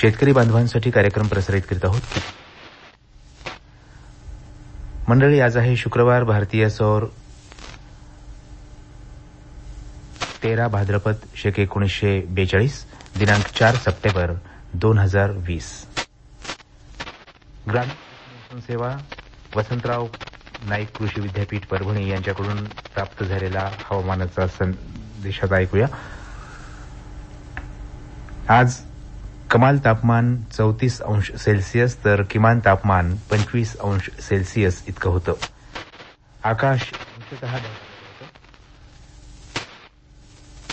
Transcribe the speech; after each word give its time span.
शेतकरी 0.00 0.32
बांधवांसाठी 0.32 0.90
कार्यक्रम 0.90 1.26
प्रसारित 1.26 1.62
करीत 1.70 1.84
आहोत. 1.84 2.00
मंडळी 5.08 5.40
आज 5.40 5.56
आहे 5.56 5.76
शुक्रवार 5.76 6.24
भारतीय 6.24 6.68
सौर 6.68 7.04
तेरा 10.42 10.68
भाद्रपद 10.68 11.14
शेक 11.36 11.58
एकोणीसशे 11.60 12.20
बेचाळीस 12.20 12.84
दिनांक 13.18 13.46
चार 13.58 13.76
सप्टेंबर 13.76 14.32
दोन 14.74 14.98
हजार 14.98 15.30
वीस. 15.30 15.86
ग्रामीण 17.70 18.60
सेवा 18.60 18.96
वसंतराव 19.56 20.06
नाईक 20.62 20.96
कृषी 20.96 21.20
विद्यापीठ 21.20 21.66
परभणी 21.66 22.10
यांच्याकडून 22.10 22.64
प्राप्त 22.64 23.24
झालेला 23.24 23.70
हवामानाचा 23.80 24.46
संदेशात 24.46 25.52
ऐकूया. 25.52 25.86
आज 28.48 28.80
कमाल 29.50 29.78
तापमान 29.78 30.36
चौतीस 30.52 31.00
अंश 31.02 31.30
सेल्सिअस 31.42 31.96
तर 32.04 32.22
किमान 32.30 32.60
तापमान 32.64 33.14
पंचवीस 33.30 33.76
अंश 33.76 34.08
सेल्सिअस 34.20 34.82
इतकं 34.88 35.10
होतं. 35.10 35.34
आकाश 36.44 36.92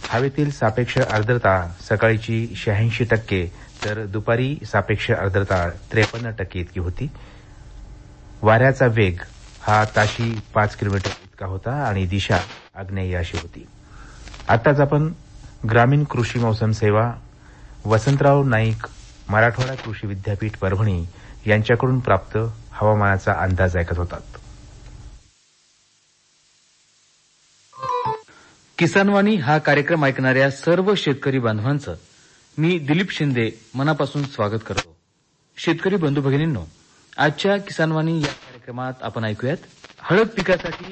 हवेतील 0.09 0.51
सापेक्ष 0.51 0.97
आर्द्रता 0.97 1.55
सकाळची 1.81 2.37
शहाऐंशी 2.55 3.03
टक्के 3.03 3.45
तर 3.83 4.05
दुपारी 4.05 4.55
सापेक्ष 4.65 5.11
आर्द्रता 5.11 5.67
त्रेपन्न 5.91 6.31
टक्के 6.39 6.59
इतकी 6.59 6.79
होती. 6.79 7.09
वाऱ्याचा 8.41 8.85
वेग 8.85 9.21
हा 9.61 9.83
ताशी 9.95 10.33
पाच 10.53 10.75
किलोमीटर 10.75 11.09
इतका 11.23 11.45
होता 11.45 11.71
आणि 11.87 12.05
दिशा 12.05 12.39
आग्नेय 12.75 13.15
अशी 13.15 13.37
होती. 13.37 13.67
आताच 14.49 14.79
आपण 14.79 15.11
ग्रामीण 15.69 16.03
कृषी 16.03 16.39
मौसम 16.39 16.71
सेवा 16.71 17.11
वसंतराव 17.87 18.43
नाईक 18.43 18.85
मराठवाडा 19.29 19.73
कृषी 19.75 20.07
विद्यापीठ 20.07 20.57
परभणी 20.57 21.03
यांच्याकडून 21.45 21.99
प्राप्त 21.99 22.37
हवामानाचा 22.71 23.33
अंदाज 23.33 23.77
ऐकत 23.77 23.97
होतात. 23.97 24.37
किसानवाणी 28.77 29.35
हा 29.35 29.57
कार्यक्रम 29.57 30.05
ऐकणाऱ्या 30.05 30.49
सर्व 30.51 30.93
शेतकरी 30.97 31.39
बांधवांचं 31.39 31.95
मी 32.57 32.77
दिलीप 32.79 33.11
शिंदे 33.11 33.49
मनापासून 33.75 34.23
स्वागत 34.23 34.63
करतो. 34.67 34.95
शेतकरी 35.57 35.95
बंधू 35.95 36.21
भगिनींनो 36.21 36.63
आजच्या 37.17 37.57
किसानवाणी 37.57 38.19
या 38.21 38.27
कार्यक्रमात 38.27 39.03
आपण 39.03 39.23
ऐकूयात 39.25 39.65
हळद 40.01 40.27
पिकासाठी 40.27 40.91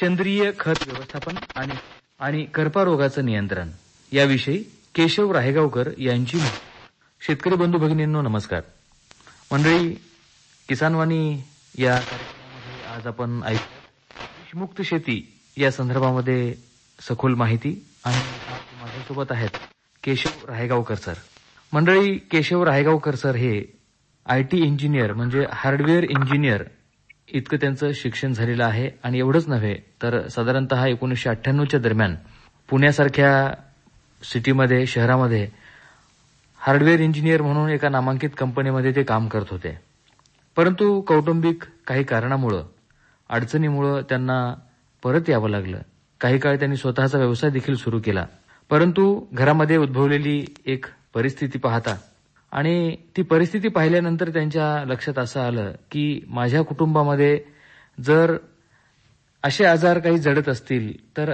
सेंद्रिय 0.00 0.50
खत 0.60 0.82
व्यवस्थापन 0.86 1.36
आणि 1.56 1.74
आणि 2.20 2.44
करपा 2.44 2.82
रोगाचं 2.84 3.24
नियंत्रण 3.24 3.70
याविषयी 4.12 4.62
केशव 4.94 5.32
राहेगावकर 5.32 5.88
यांची 5.98 6.38
शेतकरी 7.20 7.56
बंधू 7.56 7.78
भगिनींनो 7.78 8.22
नमस्कार. 8.22 8.60
मंडळी 9.52 9.94
किसानवाणी 10.68 11.42
या 11.78 11.96
कार्यक्रमामध्ये 11.98 12.84
आज 12.94 13.06
आपण 13.06 13.40
ऐकू 13.46 14.58
मुक्त 14.58 14.82
शेती 14.84 15.16
या 15.56 15.70
संदर्भामध्ये 15.70 16.54
सखोल 16.98 17.34
माहिती 17.34 17.72
आणि 18.04 18.22
माझ्यासोबत 18.80 19.32
आहेत 19.32 19.56
केशव 20.04 20.46
राहेगावकर 20.48 20.94
सर. 20.94 21.14
मंडळी 21.72 22.16
केशव 22.30 22.62
राहेगावकर 22.64 23.14
सर 23.14 23.36
हे 23.36 23.62
आयटी 24.26 24.62
इंजिनियर 24.64 25.12
म्हणजे 25.12 25.46
हार्डवेअर 25.52 26.02
इंजिनियर. 26.02 26.64
इतकं 27.28 27.56
त्यांचं 27.56 27.90
शिक्षण 27.94 28.32
झालेलं 28.32 28.64
आहे 28.64 28.90
आणि 29.04 29.18
एवढंच 29.18 29.48
नव्हे 29.48 29.74
तर 30.02 30.26
साधारणतः 30.28 30.86
एकोणीसशे 30.86 31.28
अठ्ठ्याण्णवच्या 31.30 31.80
दरम्यान 31.80 32.14
पुण्यासारख्या 32.68 33.32
सिटीमध्ये 34.22 34.86
शहरामध्ये 34.86 35.48
हार्डवेअर 36.58 37.00
इंजिनियर 37.00 37.42
म्हणून 37.42 37.70
एका 37.70 37.88
नामांकित 37.88 38.30
कंपनीमध्ये 38.38 38.96
ते 38.96 39.02
काम 39.02 39.28
करत 39.28 39.50
होते. 39.50 39.78
परंतु 40.56 41.00
कौटुंबिक 41.00 41.64
काही 41.86 42.04
कारणामुळं 42.04 42.66
अडचणीमुळं 43.30 44.02
त्यांना 44.08 44.54
परत 45.02 45.28
यावं 45.28 45.50
लागलं. 45.50 45.78
काही 46.20 46.38
काळ 46.38 46.56
त्यांनी 46.56 46.76
स्वतःचा 46.76 47.18
व्यवसाय 47.18 47.50
देखील 47.50 47.74
सुरू 47.74 48.00
केला. 48.00 48.26
परंतु 48.70 49.26
घरामध्ये 49.32 49.76
उद्भवलेली 49.76 50.44
एक 50.66 50.86
परिस्थिती 51.14 51.58
पाहता 51.58 51.96
आणि 52.52 52.96
ती 53.16 53.22
परिस्थिती 53.22 53.68
पाहिल्यानंतर 53.68 54.28
त्यांच्या 54.28 54.84
लक्षात 54.84 55.18
असं 55.18 55.40
आलं 55.40 55.72
की 55.90 56.24
माझ्या 56.28 56.62
कुटुंबामध्ये 56.62 57.40
जर 58.00 58.36
असे 59.42 59.64
आजार 59.64 59.98
काही 59.98 60.18
जडत 60.18 60.48
असतील 60.48 61.16
तर 61.16 61.32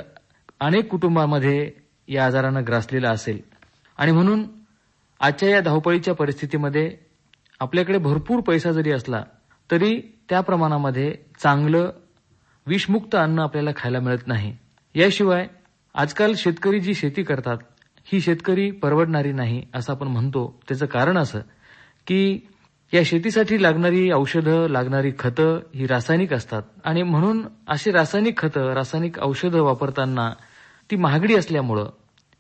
अनेक 0.61 0.89
कुटुंबामध्ये 0.89 1.71
या 2.09 2.27
आजारानं 2.27 2.63
ग्रासलेला 2.67 3.11
असेल. 3.11 3.41
आणि 3.99 4.13
म्हणून 4.13 4.45
आजच्या 5.21 5.49
या 5.49 5.61
धावपळीच्या 5.61 6.15
परिस्थितीमध्ये 6.15 6.97
आपल्याकडे 7.61 7.99
भरपूर 7.99 8.41
पैसा 8.41 8.73
जरी 8.73 8.91
असला 8.91 9.25
तरी 9.71 10.01
त्या 10.29 10.41
प्रमाणामध्ये 10.41 11.15
चांगलं 11.39 11.91
विषमुक्त 12.67 13.15
अन्न 13.15 13.39
आपल्याला 13.39 13.71
खायला 13.77 14.01
मिळत 14.01 14.27
नाही. 14.27 14.57
याशिवाय 14.95 15.47
आजकाल 15.95 16.33
शेतकरी 16.37 16.81
जी 16.81 16.95
शेती 16.95 17.23
करतात 17.23 17.59
ही 18.05 18.21
शेतकरी 18.21 18.71
परवडणारी 18.71 19.33
नाही 19.33 19.63
असं 19.75 19.93
आपण 19.93 20.09
म्हणतो. 20.09 20.61
त्याचं 20.69 20.87
कारण 20.87 21.19
असं 21.19 21.41
की 22.07 22.49
या 22.93 23.03
शेतीसाठी 23.05 23.63
लागणारी 23.63 24.11
औषधं 24.13 24.69
लागणारी 24.69 25.13
खतं 25.19 25.61
ही 25.75 25.87
रासायनिक 25.87 26.33
असतात. 26.33 26.63
आणि 26.85 27.03
म्हणून 27.03 27.47
अशी 27.69 27.91
रासायनिक 27.91 28.39
खतं 28.39 28.73
रासायनिक 28.73 29.19
औषधं 29.19 29.63
वापरताना 29.63 30.33
ती 30.91 30.97
महागडी 30.97 31.35
असल्यामुळं 31.35 31.91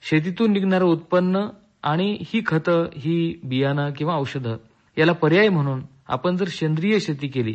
शेतीतून 0.03 0.53
निघणारं 0.53 0.85
उत्पन्न 0.85 1.47
आणि 1.83 2.19
ही 2.27 2.43
खतं 2.47 2.89
ही 2.97 3.41
बियाणं 3.45 3.91
किंवा 3.97 4.15
औषधं 4.15 4.57
याला 4.99 5.13
पर्याय 5.13 5.49
म्हणून 5.49 5.83
आपण 6.09 6.37
जर 6.37 6.49
सेंद्रिय 6.49 6.99
शेती 6.99 7.29
केली 7.29 7.55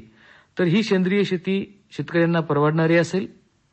तर 0.59 0.63
ही 0.63 0.84
सेंद्रिय 0.84 1.24
शेती 1.24 1.81
शेतकऱ्यांना 1.91 2.40
परवडणारी 2.40 2.97
असेल 2.97 3.28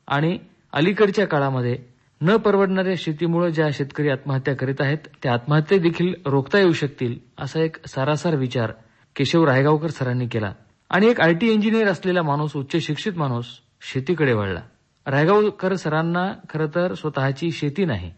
आणि 0.07 0.39
अलीकडच्या 0.73 1.27
काळामध्ये 1.27 1.79
न 2.21 2.37
परवडणाऱ्या 2.37 2.95
शेतीमुळे 2.97 3.51
ज्या 3.51 3.69
शेतकरी 3.73 4.09
आत्महत्या 4.09 4.55
करीत 4.57 4.81
आहेत 4.81 4.99
त्या 5.23 5.33
आत्महत्या 5.33 5.79
देखील 5.79 6.15
रोखता 6.27 6.59
येऊ 6.59 6.73
शकतील 6.73 7.19
असा 7.39 7.61
एक 7.61 7.87
सारासार 7.87 8.35
विचार 8.35 8.73
केशव 9.17 9.45
रायगावकर 9.45 9.87
सरांनी 9.87 10.27
केला. 10.27 10.53
आणि 10.91 11.07
एक 11.07 11.21
आयटी 11.21 11.53
इंजिनियर 11.53 11.89
असलेला 11.89 12.23
माणूस 12.23 12.57
उच्च 12.57 12.77
शिक्षित 12.77 13.13
माणूस 13.17 13.45
शेतीकडे 13.81 14.33
वळला. 14.33 14.61
रायगावकर 15.09 15.75
सरांना 15.75 16.33
खरं 16.51 16.67
तर 16.67 16.95
स्वतःची 16.95 17.51
शेती 17.51 17.85
नाही. 17.85 18.11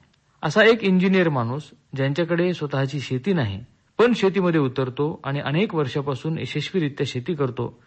असा 0.42 0.62
एक 0.62 0.82
इंजिनियर 0.82 1.28
माणूस 1.28 1.70
ज्यांच्याकडे 1.96 2.54
स्वतःची 2.54 3.00
शेती 3.00 3.32
नाही 3.32 3.64
पण 3.98 4.12
शेतीमध्ये 4.12 4.60
उतरतो 4.60 5.20
आणि 5.24 5.40
अनेक 5.40 5.74
वर्षापासून 5.74 6.38
यशस्वीरित्या 6.38 7.04
शेती 7.06 7.34
करतो. 7.34 7.82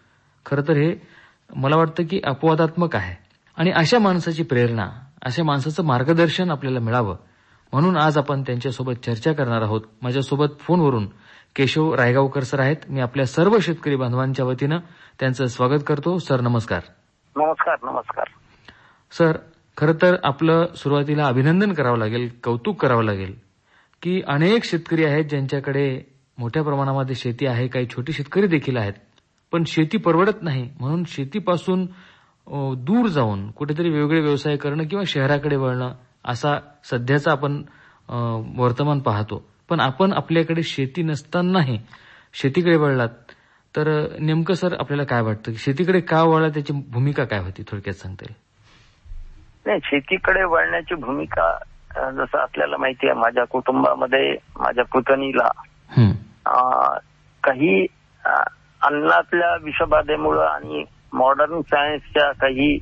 खरं 0.46 0.62
तर 0.62 0.74
हे 0.74 0.96
मला 1.56 1.76
वाटतं 1.76 2.04
की 2.04 2.22
अपवादात्मक 2.24 2.96
आहे. 2.96 3.16
आणि 3.58 3.72
अशा 3.72 4.00
माणसाची 4.00 4.44
प्रेरणा 4.44 4.90
अशा 5.22 5.44
माणसाचं 5.44 5.84
मार्गदर्शन 5.84 6.52
आपल्याला 6.52 6.80
मिळावं. 6.80 7.16
म्हणून 7.74 7.98
आज 7.98 8.18
आपण 8.18 8.42
त्यांच्यासोबत 8.42 8.94
चर्चा 9.06 9.34
करणार 9.34 9.62
आहोत. 9.62 9.82
माझ्यासोबत 10.02 10.60
फोनवरून 10.60 11.06
केशव 11.56 11.94
रायगावकर 11.94 12.44
सर 12.44 12.60
आहेत. 12.60 12.78
मी 12.90 13.00
आपल्या 13.00 13.26
सर्व 13.26 13.60
शेतकरी 13.60 13.96
बांधवांच्या 13.96 14.46
वतीनं 14.46 14.78
त्यांचं 15.20 15.46
स्वागत 15.46 15.82
करतो. 15.88 16.18
सर 16.18 16.42
नमस्कार. 16.42 16.82
नमस्कार 17.36 17.76
नमस्कार. 17.84 18.26
सर 19.18 19.38
खरं 19.78 19.94
तर 20.02 20.16
आपलं 20.24 20.74
सुरुवातीला 20.76 21.26
अभिनंदन 21.28 21.74
करावं 21.74 21.98
लागेल 21.98 22.30
कौतुक 22.44 22.82
करावं 22.82 23.04
लागेल 23.04 23.34
की 24.02 24.22
अनेक 24.28 24.64
शेतकरी 24.64 25.04
आहेत 25.06 25.26
ज्यांच्याकडे 25.26 25.86
मोठ्या 26.38 26.64
प्रमाणामध्ये 26.64 27.16
शेती 27.16 27.46
आहे 27.46 27.68
काही 27.68 27.88
छोटे 27.90 28.14
शेतकरी 28.14 28.48
देखील 28.48 28.78
आहेत 28.78 28.94
पण 29.52 29.64
शेती 29.68 29.98
परवडत 29.98 30.42
नाही. 30.42 30.70
म्हणून 30.80 31.04
शेतीपासून 31.08 31.86
दूर 32.86 33.08
जाऊन 33.08 33.50
कुठेतरी 33.52 33.90
वेगळे 33.90 34.20
व्यवसाय 34.22 34.56
करणं 34.58 34.84
किंवा 34.88 35.04
शहराकडे 35.08 35.56
वळणं 35.56 35.92
असा 36.26 36.58
सध्याचा 36.90 37.32
आपण 37.32 37.62
वर्तमान 38.60 39.00
पाहतो. 39.00 39.44
पण 39.70 39.80
आपण 39.80 40.14
आपल्याकडे 40.14 40.64
शेती 40.64 41.04
नसतानाही 41.04 41.78
शेतीकडे 42.42 42.76
वळलात 42.78 43.32
तर 43.76 43.90
नेमकं 44.20 44.54
सर 44.54 44.74
आपल्याला 44.80 45.04
काय 45.04 45.22
वाटतं? 45.22 45.52
की 45.52 45.58
शेतीकडे 45.58 46.00
का 46.02 46.24
वळला? 46.24 46.50
त्याची 46.50 46.74
भूमिका 46.92 47.24
काय 47.26 47.40
होती? 47.44 47.64
थोडक्यात 47.68 47.96
सांगता 47.96 48.26
येईल. 48.30 48.42
नाही 49.66 49.80
शेतीकडे 49.84 50.44
वळण्याची 50.44 50.96
भूमिका 50.96 51.58
जसं 51.96 52.38
आपल्याला 52.38 52.78
माहिती 52.78 53.10
आहे 53.10 53.20
माझ्या 53.20 53.44
कुटुंबामध्ये 53.44 54.38
माझ्या 54.60 54.84
पुतणीला 54.86 55.48
काही 57.44 57.86
अन्नातल्या 58.82 59.56
विषबाधेमुळं 59.56 60.46
आणि 60.46 60.84
मॉडर्न 61.14 61.62
सायन्सच्या 61.62 62.32
काही 62.32 62.80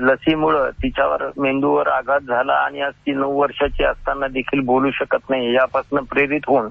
लसीमुळं 0.00 0.70
तिच्यावर 0.70 1.22
मेंदूवर 1.36 1.88
आघात 1.88 2.20
झाला 2.20 2.52
आणि 2.52 2.80
आज 2.80 2.92
ती 2.92 3.12
नऊ 3.12 3.40
वर्षाची 3.40 3.84
असताना 3.84 4.26
देखील 4.26 4.60
बोलू 4.60 4.90
शकत 4.90 5.30
नाही 5.30 5.54
यापासून 5.54 6.04
प्रेरित 6.04 6.40
होऊन 6.46 6.68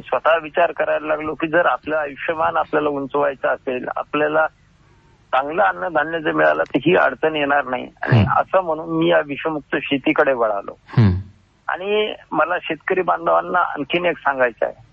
स्वतः 0.00 0.36
विचार 0.42 0.72
करायला 0.72 1.06
लागलो 1.06 1.34
की 1.34 1.46
जर 1.46 1.66
आपलं 1.66 1.96
आयुष्यमान 1.96 2.56
आपल्याला 2.56 2.88
उंचवायचं 2.88 3.48
असेल 3.48 3.86
आपल्याला 3.96 4.46
चांगलं 5.32 5.62
अन्नधान्य 5.62 6.20
जर 6.20 6.32
मिळालं 6.32 6.62
तर 6.62 6.78
ही 6.86 6.96
अडचण 6.96 7.36
येणार 7.36 7.64
नाही 7.64 7.84
आणि 8.02 8.24
असं 8.36 8.60
म्हणून 8.60 8.98
मी 8.98 9.10
या 9.10 9.20
विषमुक्त 9.26 9.76
शेतीकडे 9.82 10.32
वळालो 10.32 10.78
आणि 11.68 12.14
मला 12.32 12.54
शेतकरी 12.62 13.02
बांधवांना 13.02 13.58
आणखीन 13.58 14.06
एक 14.06 14.18
सांगायचं 14.18 14.66
आहे. 14.66 14.88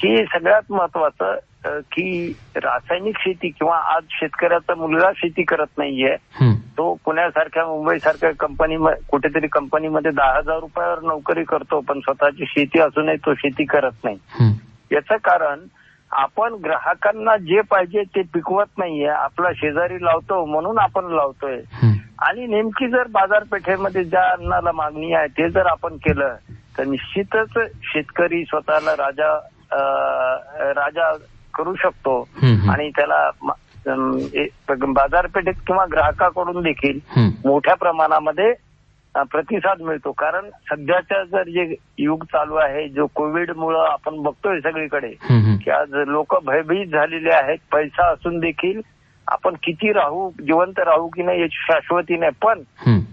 की 0.00 0.24
सगळ्यात 0.32 0.72
महत्वाचं 0.72 1.34
की 1.64 2.36
रासायनिक 2.56 3.16
शेती 3.18 3.48
किंवा 3.48 3.76
आज 3.76 4.02
शेतकऱ्याचा 4.10 4.74
मुलगा 4.74 5.10
शेती 5.16 5.42
करत 5.42 5.78
नाहीये 5.78 6.12
हं. 6.12 6.54
तो 6.54 6.96
पुण्यासारख्या 7.04 7.64
मुंबई 7.66 7.98
सारख्या 7.98 8.30
कंपनी 8.38 8.76
कुठेतरी 9.08 9.46
कंपनीमध्ये 9.46 10.10
दहा 10.10 10.38
हजार 10.38 10.58
रुपयावर 10.58 11.00
नोकरी 11.00 11.44
करतो 11.44 11.80
पण 11.80 12.00
स्वतःची 12.00 12.44
शेती 12.46 12.80
असूनही 12.80 13.16
तो 13.16 13.34
शेती 13.34 13.64
करत 13.64 14.04
नाही. 14.04 14.16
याचं 14.92 15.16
कारण 15.16 15.58
आपण 16.18 16.54
ग्राहकांना 16.54 17.36
जे 17.36 17.60
पाहिजे 17.60 18.02
ते 18.02 18.22
पिकवत 18.22 18.78
नाहीये 18.78 19.06
आपला 19.06 19.48
शेजारी 19.56 20.04
लावतो 20.04 20.44
म्हणून 20.44 20.78
आपण 20.78 21.04
लावतोय. 21.04 21.60
आणि 22.18 22.46
नेमकी 22.46 22.88
जर 22.88 23.06
बाजारपेठेमध्ये 23.10 24.04
ज्या 24.04 24.22
अन्नाला 24.22 24.72
मागणी 24.72 25.12
आहे 25.12 25.26
ते 25.26 25.48
जर 25.50 25.66
आपण 25.66 25.96
केलं 25.96 26.34
तर 26.78 26.84
निश्चितच 26.84 27.58
शेतकरी 27.82 28.44
स्वतःला 28.44 28.92
राजा 28.92 29.38
राजा 30.72 31.12
करू 31.54 31.74
शकतो. 31.74 32.28
आणि 32.70 32.90
त्याला 32.90 33.30
बाजारपेठेत 34.86 35.54
किंवा 35.66 35.84
ग्राहकाकडून 35.92 36.62
देखील. 36.62 36.98
मोठ्या 37.44 37.74
प्रमाणामध्ये 37.74 38.52
प्रतिसाद 39.22 39.82
मिळतो 39.82 40.12
कारण 40.12 40.48
सध्याच्या 40.70 41.24
जर 41.24 41.42
जे 41.42 41.74
युग 41.98 42.24
चालू 42.24 42.54
आहे 42.54 42.88
जो 42.88 43.06
कोविड 43.14 43.50
मुळे 43.56 43.78
आपण 43.78 44.22
बघतोय 44.22 44.60
सगळीकडे. 44.60 45.08
की 45.64 45.70
आज 45.70 45.94
लोक 45.94 46.44
भयभीत 46.44 46.86
झालेले 46.86 47.30
आहेत 47.32 47.58
पैसा 47.72 48.10
असून 48.12 48.38
देखील 48.38 48.80
आपण 49.28 49.54
किती 49.62 49.92
राहू 49.92 50.30
जिवंत 50.30 50.78
राहू 50.78 51.08
की 51.08 51.22
नाही 51.22 51.40
याची 51.40 51.56
शाश्वती 51.56 52.16
नाही 52.16 52.32
पण. 52.42 52.62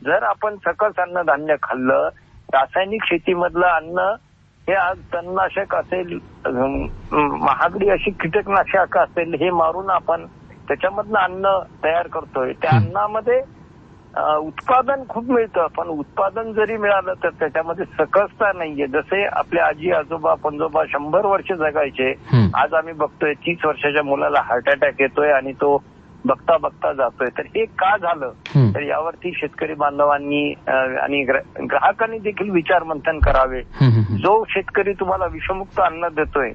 जर 0.05 0.23
आपण 0.23 0.55
सकस 0.55 0.99
अन्नधान्य 0.99 1.55
खाल्लं 1.63 2.09
रासायनिक 2.53 3.03
शेतीमधलं 3.03 3.67
अन्न 3.67 3.99
हे 4.67 4.73
आज 4.73 4.97
तणनाशक 5.13 5.75
असेल 5.75 6.19
महागडी 7.15 7.89
अशी 7.89 8.11
कीटकनाशक 8.11 8.97
असेल 8.97 9.33
हे 9.33 9.49
मारून 9.49 9.89
आपण 9.89 10.25
त्याच्यामधनं 10.67 11.19
अन्न 11.19 11.59
तयार 11.83 12.07
करतोय 12.07 12.51
त्या. 12.61 12.71
अन्नामध्ये 12.75 13.41
उत्पादन 14.17 15.03
खूप 15.09 15.31
मिळतं 15.31 15.67
पण 15.77 15.87
उत्पादन 15.87 16.51
जरी 16.53 16.77
मिळालं 16.77 17.13
तर 17.23 17.29
त्याच्यामध्ये 17.29 17.85
सकसता 17.85 18.51
नाहीये 18.53 18.87
जसे 18.87 19.25
आपले 19.25 19.59
आजी 19.59 19.91
आजोबा 19.91 20.33
पंजोबा 20.33 20.83
शंभर 20.89 21.25
वर्ष 21.25 21.51
जगायचे. 21.51 22.13
आज 22.55 22.73
आम्ही 22.73 22.93
बघतोय 22.93 23.33
तीस 23.33 23.65
वर्षाच्या 23.65 24.03
मुलाला 24.03 24.41
हार्ट 24.41 24.69
अटॅक 24.69 25.01
येतोय 25.01 25.31
आणि 25.31 25.51
तो 25.51 25.83
बघता 26.25 26.57
बघता 26.57 26.93
जातोय 26.93 27.27
तर 27.37 27.41
हे 27.45 27.65
का 27.65 27.97
झालं. 27.97 28.29
तर 28.73 28.81
यावरती 28.81 29.31
शेतकरी 29.35 29.73
बांधवांनी 29.73 30.53
आणि 31.01 31.23
ग्रा- 31.23 31.65
ग्राहकांनी 31.69 32.19
देखील 32.19 32.49
विचार 32.49 32.83
मंथन 32.83 33.19
करावे. 33.19 33.61
जो 34.17 34.43
शेतकरी 34.49 34.93
तुम्हाला 34.93 35.25
विषमुक्त 35.25 35.79
अन्न 35.79 36.07
देतोय. 36.07 36.51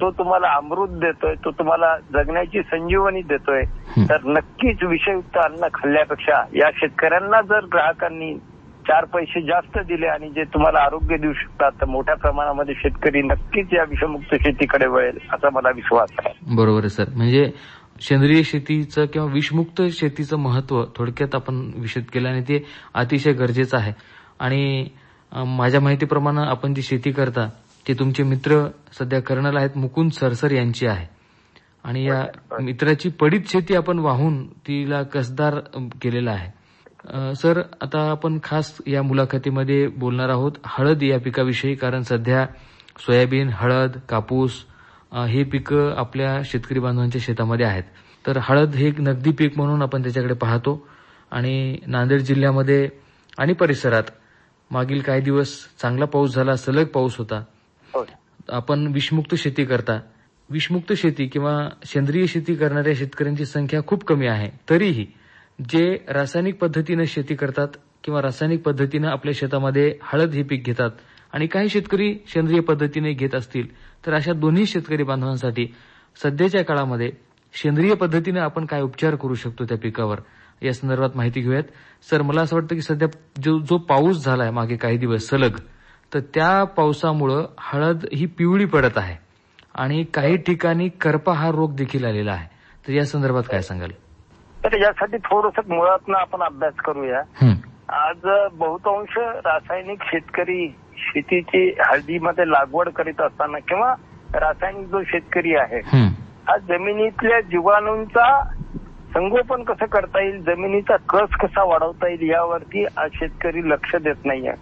तो 0.00 0.10
तुम्हाला 0.10 0.48
अमृत 0.48 0.88
देतोय 0.88 1.34
तो 1.34 1.50
तुम्हाला 1.50 1.96
जगण्याची 2.12 2.60
संजीवनी 2.62 3.22
देतोय. 3.22 3.62
तर 4.08 4.16
नक्कीच 4.24 4.82
विषयुक्त 4.82 5.38
अन्न 5.38 5.66
खाल्ल्यापेक्षा 5.74 6.44
या 6.52 6.70
शेतकऱ्यांना 6.76 7.40
जर 7.42 7.60
ग्राहकांनी 7.64 8.38
चार 8.88 9.04
पैसे 9.04 9.40
जास्त 9.40 9.78
दिले 9.78 10.06
आणि 10.06 10.28
जे 10.28 10.42
तुम्हाला 10.44 10.78
आरोग्य 10.78 11.16
देऊ 11.16 11.32
शकतात 11.32 11.70
तर 11.80 11.86
मोठ्या 11.86 12.14
प्रमाणामध्ये 12.14 12.74
शेतकरी 12.74 13.22
नक्कीच 13.22 13.66
या 13.72 13.82
विषमुक्त 13.82 14.34
शेतीकडे 14.34 14.86
वळेल 14.86 15.18
असा 15.32 15.48
मला 15.52 15.68
विश्वास 15.74 16.10
आहे 16.18 16.34
बरोबर 16.56 16.86
सर 16.86 17.04
म्हणजे 17.16 17.50
सेंद्रिय 18.02 18.42
शेतीचं 18.44 19.06
किंवा 19.12 19.32
विषमुक्त 19.32 19.82
शेतीचं 19.92 20.38
महत्त्व 20.38 20.82
थोडक्यात 20.96 21.34
आपण 21.34 21.60
विषद 21.76 22.04
केलं 22.12 22.28
आणि 22.28 22.42
ते 22.48 22.64
अतिशय 22.94 23.32
गरजेचं 23.32 23.76
आहे. 23.76 23.92
आणि 24.40 24.88
माझ्या 25.32 25.80
माहितीप्रमाणे 25.80 26.46
आपण 26.50 26.74
जी 26.74 26.82
शेती 26.82 27.10
करता 27.12 27.48
ते 27.86 27.94
तुमचे 27.98 28.22
मित्र 28.22 28.66
सध्या 28.98 29.20
कर्नल 29.22 29.56
आहेत 29.56 29.76
मुकुंद 29.78 30.10
सरसर 30.12 30.52
यांची 30.52 30.86
आहे. 30.86 31.06
आणि 31.84 32.04
या 32.04 32.24
मित्राची 32.62 33.08
पडीत 33.20 33.48
शेती 33.48 33.74
आपण 33.74 33.98
वाहून 33.98 34.42
तिला 34.66 35.02
कसदार 35.02 35.58
केलेलं 36.02 36.30
आहे. 36.30 36.50
सर 37.34 37.60
आता 37.82 38.00
आपण 38.10 38.38
खास 38.44 38.76
या 38.86 39.02
मुलाखतीमध्ये 39.02 39.86
बोलणार 39.98 40.28
आहोत 40.28 40.58
हळद 40.66 41.02
या 41.02 41.18
पिकाविषयी 41.20 41.74
कारण 41.74 42.02
सध्या 42.02 42.44
सोयाबीन 43.06 43.48
हळद 43.52 43.96
कापूस 44.08 44.64
हे 45.12 45.44
पिकं 45.44 45.94
आपल्या 45.96 46.40
शेतकरी 46.44 46.78
बांधवांच्या 46.78 47.20
शेतामध्ये 47.24 47.66
आहेत. 47.66 47.82
तर 48.26 48.38
हळद 48.42 48.74
हे 48.74 48.88
एक 48.88 49.00
नगदी 49.00 49.30
पीक 49.30 49.56
म्हणून 49.56 49.82
आपण 49.82 50.02
त्याच्याकडे 50.02 50.34
पाहतो. 50.34 50.88
आणि 51.30 51.78
नांदेड 51.86 52.20
जिल्ह्यामध्ये 52.20 52.88
आणि 53.38 53.52
परिसरात 53.52 54.02
मागील 54.70 55.00
काही 55.00 55.20
दिवस 55.20 55.58
चांगला 55.82 56.04
पाऊस 56.04 56.34
झाला 56.34 56.56
सलग 56.56 56.84
पाऊस 56.84 57.16
होता. 57.18 57.44
आपण 58.50 58.86
विषमुक्त 58.86 59.34
शेती 59.34 59.64
करता. 59.64 60.00
विषमुक्त 60.50 60.92
शेती 60.92 61.26
किंवा 61.26 61.68
सेंद्रिय 61.84 62.26
शेती 62.26 62.54
करणाऱ्या 62.54 62.92
शेतकऱ्यांची 62.96 63.44
संख्या 63.44 63.80
खूप 63.86 64.04
कमी 64.04 64.26
आहे. 64.26 64.50
तरीही 64.70 65.06
जे 65.70 65.98
रासायनिक 66.08 66.58
पद्धतीनं 66.58 67.04
शेती 67.06 67.34
करतात 67.34 67.68
किंवा 68.04 68.22
रासायनिक 68.22 68.62
पद्धतीनं 68.62 69.08
आपल्या 69.08 69.34
शेतामध्ये 69.36 69.94
हळद 70.02 70.32
हे 70.32 70.42
पीक 70.42 70.64
घेतात 70.64 70.90
आणि 71.32 71.46
काही 71.46 71.68
शेतकरी 71.68 72.14
सेंद्रिय 72.28 72.60
पद्धतीने 72.60 73.12
घेत 73.12 73.34
असतील 73.34 73.66
तर 74.06 74.14
अशा 74.14 74.32
दोन्ही 74.32 74.66
शेतकरी 74.66 75.02
बांधवांसाठी 75.02 75.66
सध्याच्या 76.22 76.64
काळामध्ये 76.64 77.10
सेंद्रिय 77.54 77.94
पद्धतीने 77.94 78.40
आपण 78.40 78.64
काय 78.66 78.80
उपचार 78.82 79.14
करू 79.14 79.34
शकतो 79.34 79.64
त्या 79.64 79.78
पिकावर 79.78 80.20
या 80.62 80.72
संदर्भात 80.72 81.16
माहिती 81.16 81.40
घेऊयात. 81.40 81.62
सर 82.10 82.22
मला 82.22 82.40
असं 82.42 82.56
वाटतं 82.56 82.74
की 82.74 82.82
सध्या 82.82 83.08
जो 83.42 83.58
जो 83.58 83.78
पाऊस 83.78 84.24
झालाय 84.24 84.50
मागे 84.50 84.76
काही 84.76 84.96
दिवस 84.96 85.28
सलग 85.28 85.58
तर 86.14 86.20
त्या 86.34 86.64
पावसामुळं 86.64 87.46
हळद 87.58 88.04
ही 88.12 88.26
पिवळी 88.26 88.64
पडत 88.64 88.98
आहे 88.98 89.16
आणि 89.74 90.02
काही 90.04 90.36
ठिकाणी 90.36 90.88
करपा 90.88 91.32
हा 91.32 91.50
रोग 91.50 91.74
देखील 91.74 92.04
आलेला 92.04 92.32
आहे. 92.32 92.48
तर 92.86 92.92
या 92.92 93.04
संदर्भात 93.04 93.42
काय 93.50 93.60
सांगाल? 93.62 93.90
तर 94.64 94.76
यासाठी 94.80 95.16
थोडस 95.16 95.60
मुळातनं 95.68 96.18
आपण 96.18 96.42
अभ्यास 96.42 96.74
करूया. 96.74 97.20
आज 97.88 98.26
बहुतांश 98.52 99.14
रासायनिक 99.18 100.02
शेतकरी 100.02 100.66
शेतीची 100.96 101.74
हळदीमध्ये 101.80 102.50
लागवड 102.50 102.88
करीत 102.88 103.20
असताना 103.20 103.58
किंवा 103.58 103.94
रासायनिक 104.34 104.86
जो 104.86 105.02
शेतकरी 105.02 105.56
आहे 105.56 105.78
हं. 105.78 106.08
जमिनीतल्या 106.68 107.40
जीवाणूंचा 107.40 108.40
संगोपन 109.14 109.62
कसं 109.62 109.86
करता 109.86 110.22
येईल 110.22 110.42
जमिनीचा 110.42 110.96
कस 111.08 111.36
कसा 111.40 111.64
वाढवता 111.64 112.08
येईल 112.08 112.30
यावरती 112.30 112.86
आज 112.96 113.10
शेतकरी 113.14 113.70
लक्ष 113.70 113.96
देत 113.96 114.14
नाहीये. 114.24 114.52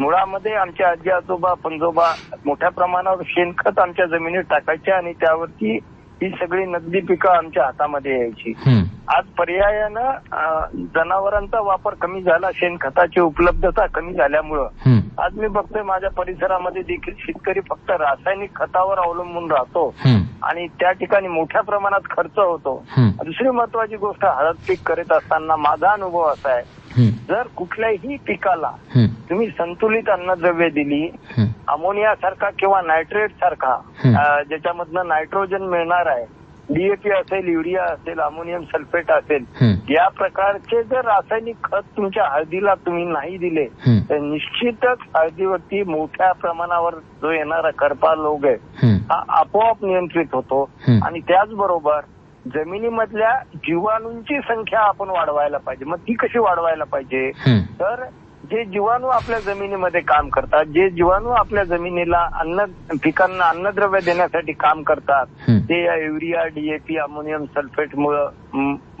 मुळामध्ये 0.00 0.54
आमचे 0.54 0.84
आजी 0.84 1.10
आजोबा 1.10 1.54
पंजोबा 1.54 2.14
मोठ्या 2.46 2.68
प्रमाणावर 2.68 3.22
शेणखत 3.26 3.78
आमच्या 3.78 4.06
जमिनीत 4.06 4.42
टाकायचे 4.50 4.92
आणि 4.92 5.12
त्यावरती 5.12 5.76
ही 6.22 6.30
सगळी 6.30 6.64
नगदी 6.64 7.00
पिकं 7.00 7.30
आमच्या 7.30 7.64
हातामध्ये 7.64 8.18
यायची. 8.20 8.52
आज 9.16 9.24
पर्यायानं 9.38 10.84
जनावरांचा 10.94 11.60
वापर 11.60 11.94
कमी 11.94 12.22
झाला 12.22 12.50
शेणखताची 12.54 13.20
उपलब्धता 13.20 13.86
कमी 13.86 14.12
झाल्यामुळं. 14.12 14.68
आज 15.18 15.38
मी 15.38 15.48
बघतोय 15.48 15.82
माझ्या 15.82 16.10
परिसरामध्ये 16.10 16.82
देखील 16.82 17.14
शेतकरी 17.18 17.60
फक्त 17.60 17.90
रासायनिक 17.90 18.50
खतावर 18.56 18.98
अवलंबून 18.98 19.50
राहतो. 19.52 19.94
आणि 20.42 20.66
त्या 20.80 20.92
ठिकाणी 20.92 21.28
मोठ्या 21.28 21.60
प्रमाणात 21.60 22.00
खर्च 22.10 22.38
होतो. 22.38 22.84
दुसरी 22.98 23.50
महत्वाची 23.50 23.96
गोष्ट 23.96 24.24
हळद 24.24 24.56
पीक 24.68 24.88
करीत 24.88 25.12
असताना 25.12 25.56
माझा 25.56 25.92
अनुभव 25.92 26.22
असा 26.22 26.52
आहे. 26.52 26.62
जर 27.28 27.42
कुठल्याही 27.56 28.16
पिकाला. 28.16 28.70
तुम्ही 29.30 29.48
संतुलित 29.48 30.10
अन्नद्रव्य 30.10 30.68
दिली. 30.68 31.08
अमोनिया 31.68 32.14
सारखा 32.14 32.50
किंवा 32.58 32.80
नायट्रेट 32.82 33.30
सारखा 33.30 33.76
ज्याच्यामधनं 34.48 35.08
नायट्रोजन 35.08 35.62
मिळणार 35.62 36.06
आहे 36.06 36.39
डीएपी 36.74 37.10
असेल 37.10 37.48
युरिया 37.48 37.84
असेल 37.84 38.20
अमोनियम 38.20 38.62
सल्फेट 38.62 39.10
असेल. 39.10 39.44
या 39.88 40.08
प्रकारचे 40.08 40.82
जर 40.82 41.04
रासायनिक 41.04 41.56
खत 41.64 41.96
तुमच्या 41.96 42.24
हळदीला 42.24 42.74
तुम्ही 42.74 43.04
नाही 43.04 43.36
दिले. 43.38 43.64
तर 44.10 44.18
निश्चितच 44.18 44.98
हळदीवरती 45.16 45.82
मोठ्या 45.82 46.32
प्रमाणावर 46.32 46.94
जो 46.94 47.30
येणारा 47.30 47.70
करपा 47.78 48.14
रोग 48.14 48.46
आहे 48.46 48.54
हं. 48.54 49.22
आपोआप 49.28 49.76
नियंत्रित 49.82 50.26
होतो. 50.32 50.62
आणि 51.02 51.20
त्याचबरोबर 51.20 52.00
जमिनीमधल्या 52.54 53.38
जीवाणूंची 53.56 54.38
संख्या 54.38 54.80
आपण 54.80 55.10
वाढवायला 55.10 55.58
पाहिजे 55.58 55.84
मग 55.84 55.96
ती 55.96 56.14
कशी 56.14 56.38
वाढवायला 56.38 56.84
पाहिजे. 56.84 57.30
तर 57.80 58.04
जे 58.44 58.64
जीवाणू 58.64 59.08
आपल्या 59.08 59.38
जमिनीमध्ये 59.40 60.00
काम 60.00 60.28
करतात 60.28 60.66
जे 60.66 60.88
जीवाणू 60.90 61.30
आपल्या 61.30 61.64
जमिनीला 61.64 62.18
अन्न 62.32 62.64
पिकांना 63.02 63.48
अन्नद्रव्य 63.48 64.00
देण्यासाठी 64.00 64.52
काम 64.52 64.82
करतात. 64.82 65.26
ते 65.50 65.82
या 65.84 65.94
युरिया 65.96 66.44
डीएपी 66.46 66.96
अमोनियम 66.98 67.44
सल्फेट 67.44 67.96
मुळे 67.96 68.24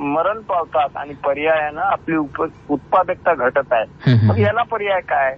मरण 0.04 0.40
पावतात 0.42 0.96
आणि 0.96 1.14
पर्यायानं 1.24 1.80
आपली 1.80 2.16
उत्पादकता 2.68 3.34
घटत 3.34 3.72
आहे. 3.72 4.14
मग 4.26 4.38
याला 4.38 4.62
पर्याय 4.62 5.00
काय. 5.08 5.34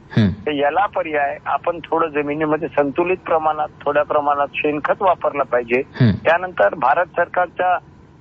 तर 0.46 0.50
याला 0.52 0.86
पर्याय 0.86 1.36
आपण 1.46 1.78
थोडं 1.84 2.08
जमिनीमध्ये 2.08 2.68
संतुलित 2.68 3.18
प्रमाणात 3.26 3.68
थोड्या 3.84 4.02
प्रमाणात 4.02 4.48
शेणखत 4.54 5.02
वापरलं 5.02 5.44
पाहिजे. 5.44 5.82
त्यानंतर 6.24 6.74
भारत 6.74 7.06
सरकारच्या 7.16 7.76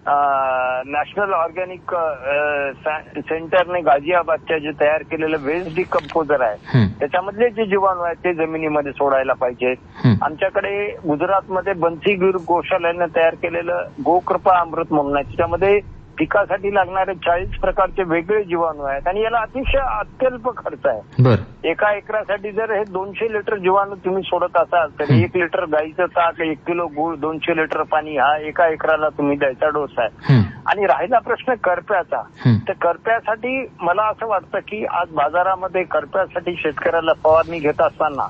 नॅशनल 0.05 1.33
ऑर्गॅनिक 1.33 1.93
सेंटरने 3.19 3.81
गाझियाबादच्या 3.81 4.57
जे 4.57 4.71
तयार 4.79 5.01
केलेलं 5.11 5.37
वेस्ट 5.41 5.75
डिकम्पोजर 5.75 6.41
आहे 6.41 6.85
त्याच्यामधले 6.99 7.49
जे 7.49 7.65
जीवाणू 7.65 8.01
आहेत 8.01 8.15
ते 8.23 8.33
जमिनीमध्ये 8.35 8.91
सोडायला 8.91 9.33
पाहिजेत. 9.33 9.77
आमच्याकडे 10.23 10.71
गुजरातमध्ये 11.07 11.73
बन्सीगिर 11.79 12.37
गोशाल्यानं 12.47 13.15
तयार 13.15 13.35
केलेलं 13.41 13.83
गोकृपा 14.05 14.59
अमृत 14.59 14.93
म्हणून 14.93 15.15
आहे. 15.15 15.23
त्याच्यामध्ये 15.25 15.79
पिकासाठी 16.21 16.73
लागणारे 16.75 17.13
चाळीस 17.15 17.49
प्रकारचे 17.61 18.03
वेगळे 18.03 18.43
जीवाणू 18.43 18.83
आहेत 18.83 19.07
आणि 19.07 19.21
याला 19.21 19.37
अतिशय 19.37 19.77
अत्यल्प 19.77 20.49
खर्च 20.57 20.85
आहे. 20.85 21.23
एका 21.63 21.91
एकरासाठी 21.93 22.51
जर 22.51 22.71
हे 22.71 22.83
दोनशे 22.83 23.31
लिटर 23.33 23.57
जीवाणू 23.57 23.95
तुम्ही 23.95 24.23
सोडत 24.23 24.57
असाल 24.57 24.89
तर 24.99 25.13
एक 25.13 25.37
लिटर 25.37 25.65
गाईचं 25.65 26.05
ताक 26.05 26.41
एक 26.41 26.57
किलो 26.67 26.85
गुळ 26.87 27.15
दोनशे 27.15 27.55
लिटर 27.57 27.81
पाणी 27.81 28.17
हा 28.17 28.37
एका 28.37 28.67
एकराला 28.67 29.09
तुम्ही 29.09 29.37
द्यायचा 29.37 29.69
डोस 29.69 29.89
आहे. 29.97 30.09
आणि 30.65 30.85
राहिला 30.85 31.19
प्रश्न 31.19 31.53
करप्याचा. 31.63 32.21
तर 32.67 32.73
करप्यासाठी 32.81 33.67
मला 33.79 34.03
असं 34.03 34.27
वाटतं 34.27 34.59
की 34.59 34.85
आज 34.85 35.07
बाजारामध्ये 35.11 35.83
करप्यासाठी 35.83 36.55
शेतकऱ्याला 36.55 37.13
फवारणी 37.13 37.59
घेत 37.59 37.81
असताना 37.81 38.27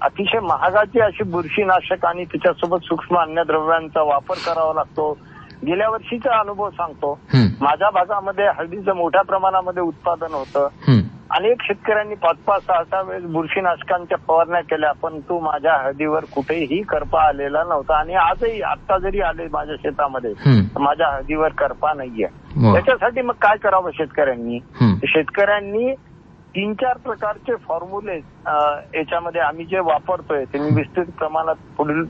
अतिशय 0.00 0.40
महागाची 0.40 1.00
अशी 1.00 1.24
बुरशीनाशक 1.24 2.06
आणि 2.06 2.24
त्याच्यासोबत 2.24 2.84
सूक्ष्म 2.84 3.18
अन्नद्रव्यांचा 3.18 4.02
वापर 4.02 4.34
करावा 4.46 4.74
लागतो. 4.74 5.18
गेल्या 5.66 5.88
वर्षीचा 5.88 6.38
अनुभव 6.38 6.68
सांगतो 6.70 7.18
माझ्या 7.60 7.90
भागामध्ये 7.90 8.46
हळदीचं 8.58 8.96
मोठ्या 8.96 9.22
प्रमाणामध्ये 9.22 9.82
उत्पादन 9.82 10.34
होतं. 10.34 10.68
अनेक 11.30 11.62
शेतकऱ्यांनी 11.62 12.14
पाच 12.14 12.36
पाच 12.46 12.62
सहा 12.66 12.82
सहा 12.84 13.00
वेळेस 13.00 13.24
बुरशीनाशकांच्या 13.24 14.18
फवारण्या 14.28 14.60
केल्या 14.60 14.92
परंतु 14.92 15.38
माझ्या 15.40 15.72
हळदीवर 15.74 16.24
कुठेही 16.32 16.82
करपा 16.82 17.22
आलेला 17.28 17.62
नव्हता 17.64 17.96
आणि 17.98 18.14
आजही 18.14 18.60
आता 18.62 18.98
जरी 18.98 19.20
आले 19.20 19.46
माझ्या 19.52 19.76
शेतामध्ये. 19.76 20.32
तर 20.32 20.80
माझ्या 20.80 21.08
हळदीवर 21.08 21.48
करपा 21.48 21.92
नाहीये. 21.94 22.26
त्याच्यासाठी 22.72 23.22
मग 23.22 23.34
काय 23.40 23.56
करावं 23.56 23.90
शेतकऱ्यांनी. 23.90 24.58
शेतकऱ्यांनी 25.06 25.94
तीन 26.54 26.74
चार 26.74 26.96
प्रकारचे 26.96 27.54
फॉर्म्युले 27.68 28.16
याच्यामध्ये 28.98 29.40
आम्ही 29.40 29.64
जे 29.64 29.78
वापरतोय 29.78 30.44
ते 30.44 30.58
मी 30.58 30.70
विस्तृत 30.74 31.06
प्रमाणात 31.18 31.54
पुढील 31.76 32.02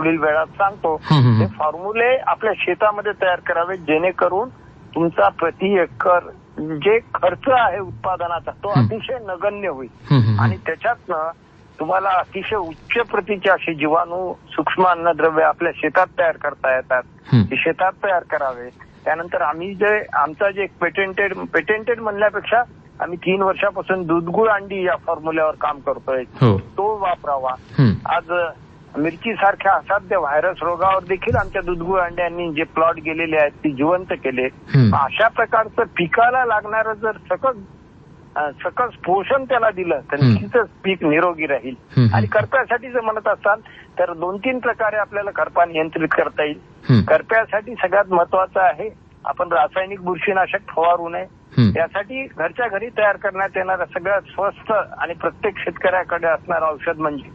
पुढील 0.00 0.18
वेळात 0.18 0.46
सांगतो 0.58 0.94
हं, 1.04 1.40
ते. 1.40 1.46
फॉर्म्युले 1.58 2.16
आपल्या 2.26 2.52
शेतामध्ये 2.56 3.12
तयार 3.22 3.40
करावे 3.46 3.76
जेणेकरून 3.76 4.48
तुमचा 4.94 5.28
प्रति 5.28 5.72
एकर 5.78 6.28
जे 6.84 6.98
खर्च 7.14 7.48
आहे 7.48 7.78
उत्पादनाचा 7.78 8.50
तो. 8.50 8.68
अतिशय 8.68 9.18
नगण्य 9.26 9.68
होईल 9.68 10.38
आणि 10.40 10.56
त्याच्यातनं 10.56 11.30
तुम्हाला 11.78 12.08
अतिशय 12.10 12.56
उच्च 12.56 12.96
प्रतीचे 13.10 13.50
असे 13.50 13.74
जीवाणू 13.74 14.32
सूक्ष्म 14.50 14.86
अन्नद्रव्य 14.86 15.44
आपल्या 15.44 15.72
शेतात 15.76 16.06
तयार 16.18 16.36
करता 16.36 16.74
येतात. 16.74 17.02
ते 17.50 17.56
शेतात 17.56 17.92
तयार 18.04 18.22
करावे 18.30 18.68
त्यानंतर 19.04 19.42
आम्ही 19.42 19.74
जे 19.74 19.98
आमचा 20.12 20.50
जे 20.50 20.66
पेटेंटेड 20.80 21.34
पेटेंटेड 21.54 22.00
म्हणण्यापेक्षा 22.00 22.62
आम्ही 23.00 23.18
तीन 23.18 23.42
वर्षापासून 23.42 24.02
दूधगुळ 24.02 24.48
अंडी 24.48 24.82
या 24.86 24.96
फॉर्म्युल्यावर 25.06 25.54
काम 25.60 25.78
करतोय 25.78 26.22
हो 26.40 26.56
तो 26.58 26.98
वापरावा. 26.98 27.54
आज 28.06 28.30
मिरची 28.98 29.32
सारख्या 29.34 29.72
असाध्य 29.72 30.16
व्हायरस 30.16 30.62
रोगावर 30.62 31.04
देखील 31.04 31.36
आमच्या 31.36 31.62
दुधगुळ 31.62 32.00
अंड्यांनी 32.00 32.50
जे 32.52 32.64
प्लॉट 32.74 32.96
गेलेले 33.04 33.36
आहेत 33.36 33.52
ते 33.64 33.70
जिवंत 33.72 34.12
केले. 34.24 34.44
अशा 34.94 35.28
प्रकारचं 35.28 35.84
पिकाला 35.96 36.44
लागणारं 36.44 36.94
जर 36.94 37.16
सकस 37.30 37.62
सकस 38.64 38.94
पोषण 39.04 39.44
त्याला 39.44 39.70
दिलं 39.70 40.00
तर. 40.12 40.16
निश्चितच 40.16 40.68
पीक 40.84 41.04
निरोगी 41.04 41.46
राहील. 41.46 41.74
आणि 42.14 42.26
करप्यासाठी 42.26 42.90
जर 42.90 43.00
म्हणत 43.00 43.28
असाल 43.28 43.60
तर 43.98 44.12
दोन 44.12 44.36
तीन 44.36 44.58
प्रकारे 44.58 44.96
आपल्याला 44.96 45.30
करपा 45.30 45.64
नियंत्रित 45.64 46.08
करता 46.12 46.44
येईल. 46.44 46.60
करप्यासाठी 47.08 47.74
सगळ्यात 47.74 48.12
महत्वाचं 48.12 48.60
आहे 48.60 48.88
आपण 49.24 49.52
रासायनिक 49.52 50.00
बुरशीनाशक 50.00 50.70
फवारू 50.76 51.08
नये. 51.08 51.26
यासाठी 51.76 52.26
घरच्या 52.38 52.66
घरी 52.68 52.88
तयार 52.98 53.16
करण्यात 53.16 53.56
येणारं 53.56 53.84
सगळ्यात 53.84 54.22
स्वस्त 54.26 54.72
आणि 54.72 55.14
प्रत्येक 55.14 55.58
शेतकऱ्याकडे 55.58 56.26
असणारं 56.26 56.66
औषध 56.66 56.98
म्हणजे 56.98 57.28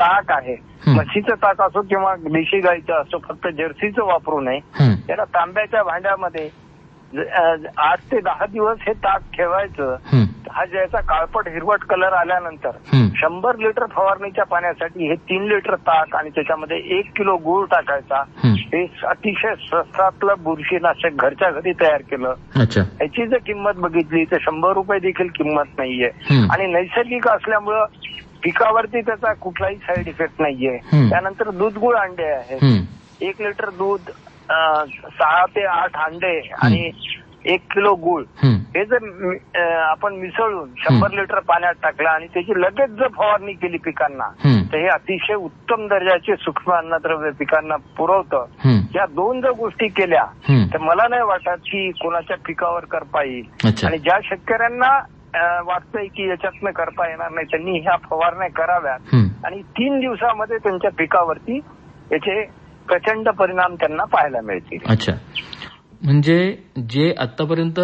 ताक 0.00 0.32
आहे. 0.32 0.56
म्हशीचं 0.86 1.34
ताक 1.34 1.60
असो 1.60 1.82
किंवा 1.82 2.14
देशी 2.16 2.60
गाईचं 2.60 2.92
असो 2.92 3.18
फक्त 3.28 3.48
जर्सीचं 3.48 4.04
वापरू 4.04 4.40
नये. 4.40 4.58
त्याला 5.06 5.24
तांब्याच्या 5.24 5.82
भांड्यामध्ये 5.82 6.48
आठ 7.76 7.98
ते 8.12 8.20
दहा 8.20 8.46
दिवस 8.46 8.78
हे 8.86 8.92
ताक 8.92 9.20
ठेवायचं 9.36 9.96
हं. 10.04 10.24
ज्याचा 10.70 11.00
काळपट 11.00 11.48
हिरवट 11.48 11.78
कलर 11.78 12.12
आल्यानंतर. 12.12 12.70
शंभर 13.16 13.56
लिटर 13.56 13.86
फवारणीच्या 13.86 14.44
पाण्यासाठी 14.44 15.08
हे 15.08 15.14
तीन 15.14 15.42
लिटर 15.42 15.74
ताक 15.74 16.16
आणि 16.16 16.30
त्याच्यामध्ये 16.30 16.76
एक 16.76 17.10
किलो 17.16 17.36
गूळ 17.36 17.66
टाकायचा 17.66 18.22
हं. 18.44 18.84
अतिशय 19.06 19.54
स्वस्तातलं 19.54 20.34
बुरशीनाशक 20.38 21.08
घरच्या 21.14 21.50
घरी 21.50 21.72
तयार 21.72 22.00
केलं 22.00 22.34
याची 23.00 23.26
जर 23.26 23.38
किंमत 23.46 23.72
बघितली 23.76 24.24
तर 24.24 24.36
शंभर 24.40 24.72
रुपये 24.72 24.98
देखील 24.98 25.28
किंमत 25.34 25.78
नाहीये. 25.78 26.10
आणि 26.50 26.66
नैसर्गिक 26.66 27.28
असल्यामुळं 27.28 27.84
पिकावरती 28.44 29.00
त्याचा 29.00 29.32
कुठलाही 29.32 29.76
साईड 29.76 30.08
इफेक्ट 30.08 30.34
नाहीये. 30.38 30.78
त्यानंतर 31.10 31.50
दूध 31.50 31.78
गुळ 31.78 31.96
अंडे 31.96 32.24
आहे 32.24 32.54
हं. 32.54 32.82
एक 33.20 33.40
लिटर 33.40 33.70
दूध 33.70 34.00
सहा 35.20 35.46
ते 35.46 35.64
आठ 35.64 35.96
अंडे 35.96 36.50
आणि 36.62 36.90
एक 37.44 37.60
किलो 37.74 37.94
गुळ 37.94 38.22
हं. 38.36 38.58
जर 38.76 39.34
आपण 39.78 40.14
मिसळून 40.14 40.70
शंभर 40.76 41.10
लिटर 41.10 41.38
पाण्यात 41.38 41.74
टाकलं 41.82 42.08
आणि 42.08 42.26
त्याची 42.26 42.52
लगेच 42.60 42.90
जर 42.90 43.08
फवारणी 43.08 43.52
केली 43.52 43.78
पिकांना. 43.78 44.28
तर 44.72 44.78
हे 44.78 44.86
अतिशय 44.86 45.34
उत्तम 45.34 45.88
दर्जाचे 45.88 46.36
सूक्ष्म 46.36 46.72
अन्नद्रव्य 46.72 47.30
पिकांना 47.30 47.76
पुरवतं. 47.76 48.46
या 48.94 49.06
दोन 49.06 49.40
जर 49.40 49.50
गोष्टी 49.50 49.88
केल्या. 49.88 50.24
तर 50.72 50.78
मला 50.78 51.08
नाही 51.08 51.22
वाटत 51.22 51.60
की 51.66 51.90
कोणाच्या 51.90 52.36
पिकावर 52.46 52.84
करपा 52.84 53.22
येईल 53.24 53.66
आणि 53.86 53.98
ज्या 53.98 54.18
शेतकऱ्यांना 54.24 54.98
वाटतंय 55.36 56.06
की 56.06 56.28
याच्यातनं 56.28 56.70
करता 56.70 57.08
येणार 57.10 57.30
नाही. 57.30 57.46
त्यांनी 57.46 57.78
ह्या 57.78 57.96
फवारण्या 58.10 58.48
कराव्यात. 58.48 58.98
हं. 59.12 59.28
आणि 59.44 59.62
तीन 59.62 60.00
दिवसामध्ये 60.00 60.56
त्यांच्या 60.56 60.90
पिकावरती 60.90 61.56
याचे 62.12 62.44
प्रचंड 62.88 63.28
परिणाम 63.28 63.74
त्यांना 63.74 64.04
पाहायला 64.04 64.40
मिळतील. 64.40 64.78
अच्छा. 64.88 65.12
म्हणजे 66.04 66.56
जे 66.88 67.14
आतापर्यंत 67.18 67.78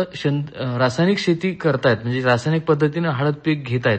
रासायनिक 0.78 1.18
शेती 1.18 1.52
करतायत 1.54 1.96
म्हणजे 2.02 2.22
रासायनिक 2.22 2.64
पद्धतीनं 2.64 3.08
हळद 3.08 3.34
पीक 3.44 3.64
घेतायत 3.64 3.98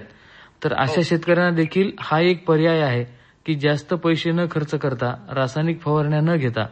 तर 0.63 0.73
अशा 0.73 1.01
शेतकऱ्यांना 1.03 1.55
देखील 1.55 1.91
हा 1.99 2.19
एक 2.19 2.47
पर्याय 2.47 2.79
आहे 2.81 3.03
की 3.45 3.55
जास्त 3.55 3.93
पैसे 3.93 4.31
न 4.31 4.45
खर्च 4.51 4.75
करता 4.75 5.25
रासायनिक 5.35 5.81
फवारण्या 5.81 6.21
न 6.21 6.35
घेता 6.35 6.67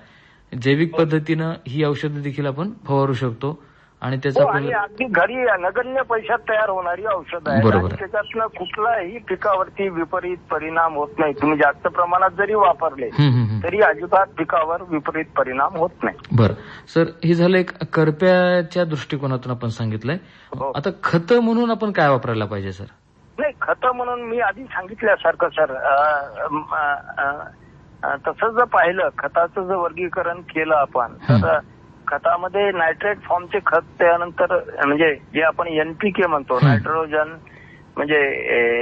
जैविक 0.62 0.96
पद्धतीनं 0.96 1.54
ही 1.68 1.84
औषधं 1.86 2.22
देखील 2.22 2.46
आपण 2.46 2.70
फवारू 2.88 3.14
शकतो. 3.14 3.64
आणि 4.04 4.18
त्याचा 4.18 4.44
हो 4.44 4.48
आपल्याला- 4.50 4.82
अगदी 4.82 5.06
घरी 5.06 5.36
नगण्य 5.36 6.02
पैशात 6.02 6.38
तयार 6.38 6.70
होणारी 6.70 7.04
औषध 7.06 7.50
आहे. 7.50 7.62
त्याच्यातनं 8.00 8.46
कुठलाही 8.46 9.18
पिकावरती 9.18 9.90
विपरीत 9.90 10.38
परिणाम 10.52 10.96
होत 10.96 11.08
नाही. 11.20 11.34
तुम्ही 11.34 11.58
जास्त 11.58 11.88
प्रमाणात 11.88 12.30
जरी 12.38 12.54
वापरले. 12.54 13.10
तरी 13.64 13.82
अजिबात 13.82 14.26
पिकावर 14.38 14.82
विपरीत 14.90 15.26
परिणाम 15.38 15.78
होत 15.78 15.90
नाही. 16.04 16.18
बरं. 16.32 16.54
सर 16.88 17.04
हे 17.26 17.34
झालं 17.34 17.58
एक 17.58 17.84
करप्याच्या 17.84 18.84
दृष्टिकोनातून 18.84 19.52
आपण 19.52 19.68
सांगितलंय. 19.68 20.18
हो. 20.56 20.72
आता 20.76 20.90
खतं 21.04 21.40
म्हणून 21.40 21.72
आपण 21.72 21.92
काय 21.92 22.10
वापरायला 22.10 22.46
पाहिजे 22.46 22.72
सर? 22.72 22.86
नाही 23.40 23.54
खतं 23.62 23.96
म्हणून 23.96 24.22
मी 24.22 24.40
आधी 24.40 24.64
सांगितल्यासारखं 24.64 25.48
सर. 25.48 25.74
तसं 28.28 28.50
जर 28.50 28.64
पाहिलं 28.64 29.10
खताचं 29.18 29.62
जर 29.62 29.76
वर्गीकरण 29.76 30.42
केलं 30.42 30.76
आपण 30.76 31.14
तर 31.14 31.60
खतामध्ये 32.14 32.72
नायट्रेट 32.72 33.18
फॉर्मचे 33.22 33.60
खत 33.66 33.82
त्यानंतर 34.00 34.60
म्हणजे 34.86 35.16
जे 35.34 35.42
आपण 35.42 35.68
एनपीके 35.68 36.28
म्हणतो. 36.28 36.60
नायट्रोजन 36.64 37.38
म्हणजे 37.98 38.20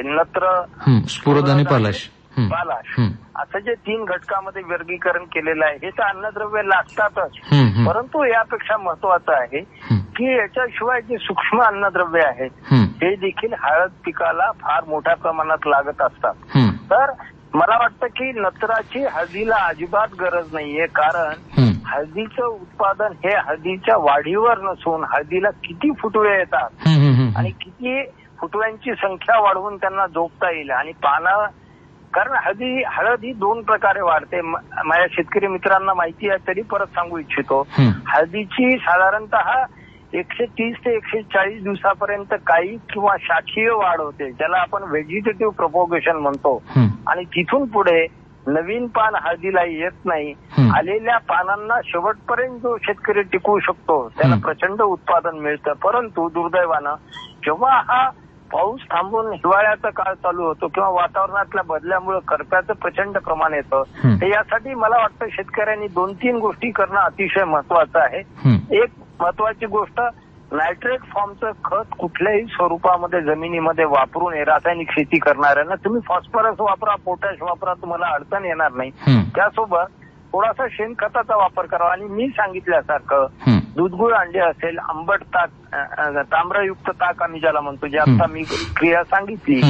नत्र 0.05 0.63
स्फुरद 1.07 1.49
आणि 1.49 1.63
पालाश. 1.63 2.09
पालाश. 2.37 2.95
असं 3.35 3.59
जे 3.59 3.73
तीन 3.73 4.05
घटकामध्ये 4.05 4.61
वर्गीकरण 4.63 5.23
केलेलं 5.23 5.65
आहे 5.65 5.77
हे 5.83 5.89
तर 5.89 6.03
अन्नद्रव्य 6.03 6.61
लागतातच. 6.63 7.31
परंतु 7.87 8.23
यापेक्षा 8.23 8.77
महत्वाचं 8.77 9.33
आहे. 9.33 9.59
की 10.15 10.37
याच्याशिवाय 10.37 11.01
जे 11.01 11.17
सूक्ष्म 11.17 11.61
अन्नद्रव्य 11.61 12.21
आहेत 12.25 12.49
हं. 12.63 12.85
ते 12.85 13.15
देखील 13.15 13.53
हळद 13.59 13.89
पिकाला 14.05 14.51
फार 14.51 14.83
मोठ्या 14.83 15.15
प्रमाणात 15.15 15.57
लागत 15.65 16.01
असतात. 16.01 16.33
तर 16.91 17.11
मला 17.53 17.77
वाटतं 17.77 18.07
की 18.07 18.31
नत्राची 18.31 19.03
हळदीला 19.13 19.55
अजिबात 19.67 20.13
गरज 20.19 20.53
नाहीये 20.53 20.85
कारण. 20.95 21.39
हळदीचं 21.87 22.43
उत्पादन 22.45 23.13
हे 23.23 23.35
हळदीच्या 23.47 23.97
वाढीवर 23.97 24.59
नसून 24.61 25.03
हळदीला 25.03 25.49
किती 25.63 25.91
फुटवे 26.01 26.37
येतात. 26.37 26.69
आणि 27.37 27.51
किती 27.61 28.03
फुटव्यांची 28.39 28.93
संख्या 28.93 29.39
वाढवून 29.39 29.75
त्यांना 29.77 30.05
जोपता 30.07 30.51
येईल 30.51 30.71
आणि 30.71 30.91
पानं 31.03 31.45
कारण 32.13 32.33
हळदी 32.45 32.83
हळद 32.87 33.23
ही 33.23 33.31
दोन 33.33 33.61
प्रकारे 33.63 34.01
वाढते 34.01 34.41
माझ्या 34.41 35.05
शेतकरी 35.11 35.47
मित्रांना 35.47 35.93
माहिती 35.93 36.29
आहे 36.29 36.37
तरी 36.47 36.61
परत 36.61 36.87
सांगू 36.87 37.17
इच्छितो. 37.17 37.61
हळदीची 38.07 38.77
साधारणतः 38.77 39.63
एकशे 40.13 40.45
तीस 40.45 40.75
ते 40.85 40.95
एकशे 40.95 41.21
चाळीस 41.21 41.63
दिवसापर्यंत 41.63 42.33
काही 42.47 42.77
किंवा 42.93 43.15
शाखीय 43.21 43.69
वाढ 43.69 43.99
होते 43.99 44.31
ज्याला 44.31 44.57
आपण 44.57 44.83
व्हेजिटेटिव्ह 44.83 45.53
प्रपोगेशन 45.57 46.15
म्हणतो. 46.15 46.61
आणि 47.07 47.23
तिथून 47.25 47.65
पुढे 47.65 48.05
नवीन 48.47 48.87
पान 48.87 49.15
हळदीला 49.15 49.63
येत 49.63 50.05
नाही. 50.05 50.33
आलेल्या 50.75 51.17
पानांना 51.17 51.79
शेवटपर्यंत 51.85 52.59
जो 52.59 52.77
शेतकरी 52.77 53.21
टिकवू 53.21 53.59
शकतो 53.59 54.07
त्याला. 54.17 54.35
प्रचंड 54.43 54.81
उत्पादन 54.81 55.37
मिळतं 55.37 55.73
परंतु 55.73 56.27
दुर्दैवानं 56.29 56.95
जेव्हा 57.45 57.81
हा 57.87 58.09
पाऊस 58.51 58.81
थांबून 58.81 59.31
हिवाळ्याचा 59.33 59.89
काळ 59.89 60.13
चालू 60.13 60.43
होतो 60.43 60.67
किंवा 60.67 60.89
वातावरणातल्या 60.89 61.63
बदल्यामुळे 61.63 62.19
करप्याचं 62.27 62.73
प्रचंड 62.73 63.17
प्रमाण 63.17 63.53
येतं. 63.53 63.83
तर 64.21 64.25
यासाठी 64.25 64.73
मला 64.73 64.97
वाटतं 64.97 65.25
शेतकऱ्यांनी 65.31 65.87
दोन 65.87 66.13
तीन 66.13 66.35
गोष्टी 66.35 66.71
करणं 66.71 66.99
अतिशय 66.99 67.43
महत्वाचं 67.43 67.99
आहे. 67.99 68.19
एक 68.81 68.89
महत्वाची 69.21 69.65
गोष्ट 69.65 70.01
नायट्रेट 70.51 71.01
फॉर्मचं 71.13 71.51
खत 71.63 71.93
कुठल्याही 71.99 72.45
स्वरूपामध्ये 72.45 73.21
जमिनीमध्ये 73.21 73.85
वापरून 73.85 74.33
रासायनिक 74.33 74.91
शेती 74.91 75.19
करणाऱ्यांना 75.19 75.75
तुम्ही 75.75 76.01
फॉस्फरस 76.07 76.55
वापरा 76.59 76.95
पोटॅश 77.05 77.41
वापरा 77.41 77.73
तुम्हाला 77.73 78.07
अडचण 78.07 78.45
येणार 78.45 78.71
नाही. 78.71 78.89
त्यासोबत 79.35 79.85
थोडासा 80.33 80.65
शेणखताचा 80.71 81.35
वापर 81.35 81.65
करावा 81.65 81.91
आणि 81.91 82.05
मी 82.05 82.27
सांगितल्यासारखं. 82.27 83.25
दूधगुळ 83.75 84.13
अंडे 84.13 84.39
असेल 84.39 84.77
आंबट 84.79 85.23
ताक 85.23 85.49
ताम्रयुक्त 86.31 86.89
ताक 86.89 87.23
आम्ही 87.23 87.39
ज्याला 87.39 87.59
म्हणतो 87.61 87.87
जे 87.87 87.97
आता 87.97 88.27
मी 88.27 88.43
क्रिया 88.75 89.03
सांगितली. 89.03 89.61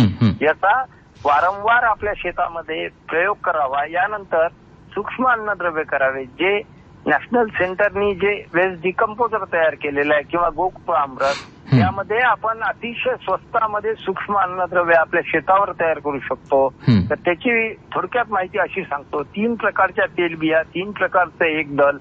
याचा 0.41 0.81
वारंवार 1.25 1.83
आपल्या 1.83 2.13
शेतामध्ये 2.17 2.87
प्रयोग 2.87 3.35
करावा 3.43 3.85
यानंतर 3.89 4.47
सूक्ष्म 4.91 5.27
अन्नद्रव्य 5.27 5.83
करावे 5.83 6.25
जे 6.25 6.61
नॅशनल 7.05 7.45
सेंटरनी 7.53 8.13
जे 8.15 8.33
वेस्ट 8.53 8.81
डिकम्पोजर 8.81 9.43
तयार 9.53 9.75
केलेलं 9.81 10.13
आहे 10.13 10.23
किंवा 10.23 10.49
गोकुळ 10.49 10.95
आमरस 10.95 11.37
हं. 11.71 11.79
यामध्ये 11.79 12.19
आपण 12.19 12.61
अतिशय 12.63 13.15
स्वस्तामध्ये 13.21 13.93
सूक्ष्म 13.95 14.37
अन्नद्रव्य 14.37 14.95
आपल्या 14.95 15.21
शेतावर 15.25 15.71
तयार 15.79 15.99
करू 15.99 16.19
शकतो. 16.19 16.67
तर 17.09 17.15
त्याची 17.15 17.73
थोडक्यात 17.93 18.31
माहिती 18.31 18.59
अशी 18.59 18.81
सांगतो 18.81 19.23
तीन 19.23 19.55
प्रकारच्या 19.55 20.05
तेलबिया 20.17 20.61
तीन 20.75 20.91
प्रकारचं 20.91 21.45
एक 21.45 21.75
दल. 21.75 21.97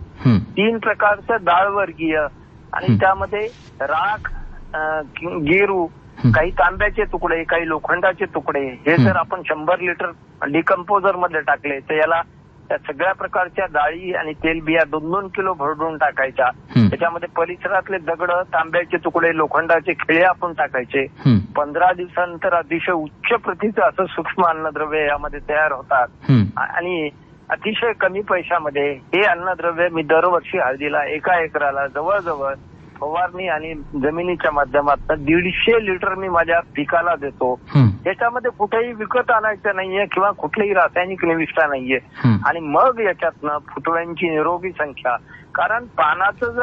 तीन 0.57 0.79
प्रकारचं 0.79 1.45
डाळवर्गीय 1.45 2.17
आणि. 2.73 2.97
त्यामध्ये 3.01 3.47
राख 3.81 4.31
गेरू. 5.43 5.87
काही 6.19 6.51
तांब्याचे 6.51 7.05
तुकडे 7.05 7.43
काही 7.45 7.69
लोखंडाचे 7.69 8.25
तुकडे 8.25 8.61
हे 8.61 8.93
हं. 8.93 9.05
जर 9.05 9.17
आपण 9.17 9.43
शंभर 9.47 9.81
लिटर 9.81 10.11
डिकम्पोजरमध्ये 10.43 11.41
टाकले 11.41 11.79
तर 11.81 11.95
याला 11.95 12.21
त्या 12.71 12.93
सगळ्या 12.93 13.13
प्रकारच्या 13.13 13.67
डाळी 13.67 14.13
आणि 14.15 14.33
तेलबिया 14.33 14.81
दोन 14.85 15.11
दोन 15.11 15.27
किलो 15.27 15.55
भरडून 15.55 15.97
टाकायच्या. 15.97 16.51
त्याच्यामध्ये 16.89 17.29
परिसरातले 17.37 17.99
दगड 17.99 18.31
तांब्याचे 18.31 18.97
तुकडे 18.97 19.37
लोखंडाचे 19.37 19.93
खिळे 19.93 20.23
आपण 20.23 20.53
टाकायचे. 20.53 21.07
पंधरा 21.57 21.93
दिवसानंतर 21.93 22.55
अतिशय 22.55 22.93
उच्च 22.93 23.33
प्रतीचं 23.45 23.83
असं 23.83 24.05
सूक्ष्म 24.05 24.45
अन्नद्रव्य 24.45 25.07
यामध्ये 25.07 25.41
तयार 25.49 25.73
होतात. 25.73 26.07
आणि 26.57 27.09
अतिशय 27.51 27.93
कमी 28.01 28.21
पैशामध्ये 28.21 28.93
हे 28.93 29.23
अन्नद्रव्य 29.23 29.89
मी 29.93 30.03
दरवर्षी 30.03 30.59
हळदीला 30.59 31.05
एका 31.05 31.45
एकराला 31.45 31.87
जवळजवळ 31.87 32.55
फवारणी 33.01 33.49
आणि 33.49 33.75
जमिनीच्या 33.75 34.51
माध्यमातून 34.53 35.25
दीडशे 35.25 35.87
लिटर 35.87 36.15
मी 36.15 36.29
माझ्या 36.29 36.61
पिकाला 36.61 37.15
देतो. 37.17 37.55
त्याच्यामध्ये 38.05 38.51
कुठेही 38.59 38.93
विकत 38.93 39.31
आणायचं 39.31 39.77
नाहीये 39.77 40.05
किंवा 40.13 40.31
कुठलीही 40.31 40.75
रासायनिक 40.75 41.25
निविष्ठा 41.25 41.67
नाहीये. 41.67 41.99
आणि 42.47 42.61
मग 42.61 43.01
याच्यातनं 43.01 43.59
फुटव्यांची 43.59 44.31
निरोगी 44.31 44.71
संख्या 44.71 45.17
कारण 45.55 45.85
पानाचं 45.85 46.53
जर 46.53 46.63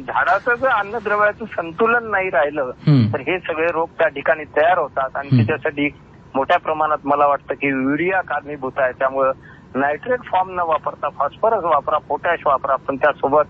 झाडाचं 0.00 0.54
जर 0.54 0.68
अन्नद्रव्याचं 0.68 1.44
संतुलन 1.44 2.10
नाही 2.10 2.30
राहिलं. 2.30 2.70
तर 3.12 3.20
हे 3.20 3.38
सगळे 3.38 3.66
रोग 3.72 3.88
त्या 3.98 4.08
ठिकाणी 4.08 4.44
तयार 4.44 4.78
होतात 4.78 5.08
आणि. 5.14 5.28
त्याच्यासाठी 5.36 5.88
मोठ्या 6.34 6.58
प्रमाणात 6.58 6.98
मला 7.04 7.26
वाटतं 7.26 7.54
की 7.54 7.66
युरिया 7.66 8.20
कारणीभूत 8.20 8.72
आहे 8.76 8.92
त्यामुळं 8.92 9.32
नायट्रेट 9.74 10.20
फॉर्म 10.32 10.50
न 10.50 10.58
वापरता 10.58 11.08
फॉस्फरस 11.08 11.64
वापरा 11.64 11.98
पोटॅश 11.98 12.40
वापरा 12.46 12.76
पण 12.76 12.96
त्यासोबत 12.96 13.44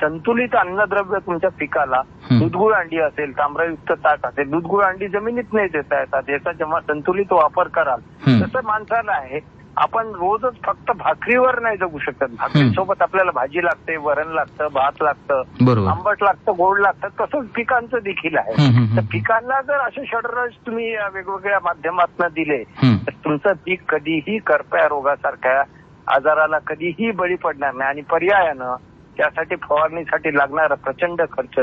संतुलित 0.00 0.54
अन्नद्रव्य 0.56 1.18
तुमच्या 1.26 1.50
पिकाला. 1.50 2.00
दूधगुळ 2.30 2.72
अंडी 2.74 2.98
असेल 2.98 3.30
तांबरायुक्त 3.32 3.92
ताक 3.92 4.26
असेल 4.26 4.50
दूधगुळ 4.50 4.82
अंडी 4.84 5.08
जमिनीत 5.08 5.52
नाही 5.52 5.68
देता 5.68 6.00
येतात 6.00 6.30
याचा 6.30 6.52
जेव्हा 6.52 6.80
संतुलित 6.80 7.32
वापर 7.32 7.68
कराल. 7.68 8.00
तसं 8.42 8.60
माणसाला 8.64 9.12
आहे 9.12 9.40
आपण 9.76 10.06
रोजच 10.08 10.54
फक्त 10.66 10.90
भाकरीवर 10.96 11.58
नाही 11.60 11.76
जगू 11.76 11.98
शकत 11.98 12.30
भाकरीसोबत 12.38 13.02
आपल्याला 13.02 13.30
भाजी 13.30 13.64
लागते 13.64 13.96
वरण 13.96 14.28
लागतं 14.28 14.68
भात 14.72 15.02
लागतं 15.02 15.42
आंबट 15.88 16.22
लागतं 16.22 16.52
गोड 16.52 16.80
लागतं 16.80 17.08
तसंच 17.20 17.48
पिकांचं 17.54 17.98
देखील 18.04 18.36
आहे. 18.36 18.54
तर 18.96 19.00
पिकांना 19.12 19.60
जर 19.60 19.80
असे 19.80 20.04
षडरज 20.06 20.52
तुम्ही 20.66 20.96
वेगवेगळ्या 21.14 21.58
माध्यमातून 21.64 22.26
दिले. 22.26 22.62
तर 23.06 23.10
तुमचं 23.24 23.52
पीक 23.64 23.80
कधीही 23.88 24.38
करप्या 24.38 24.86
रोगासारख्या 24.88 25.62
आजाराला 26.06 26.58
कधीही 26.58 27.10
बळी 27.10 27.34
पडणार 27.34 27.74
नाही 27.74 27.88
आणि 27.88 28.00
पर्यायानं 28.00 28.76
त्यासाठी 29.18 29.56
फवारणीसाठी 29.56 30.36
लागणारा 30.36 30.74
प्रचंड 30.74 31.20
खर्च. 31.32 31.58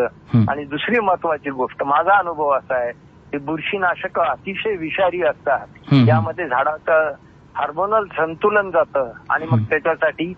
आणि 0.49 0.65
दुसरी 0.65 0.99
महत्वाची 0.99 1.49
गोष्ट 1.49 1.83
माझा 1.83 2.13
अनुभव 2.13 2.49
असा 2.49 2.75
आहे 2.75 2.91
की 3.31 3.37
बुरशीनाशक 3.37 4.19
अतिशय 4.19 4.75
विषारी 4.75 5.23
असतात. 5.23 5.67
यामध्ये 6.07 6.47
झाडाचं 6.47 7.11
हार्मोनल 7.55 8.05
संतुलन 8.17 8.71
जातं 8.71 9.11
आणि 9.29 9.45
मग. 9.45 9.57
त्याच्यासाठी 9.69 10.33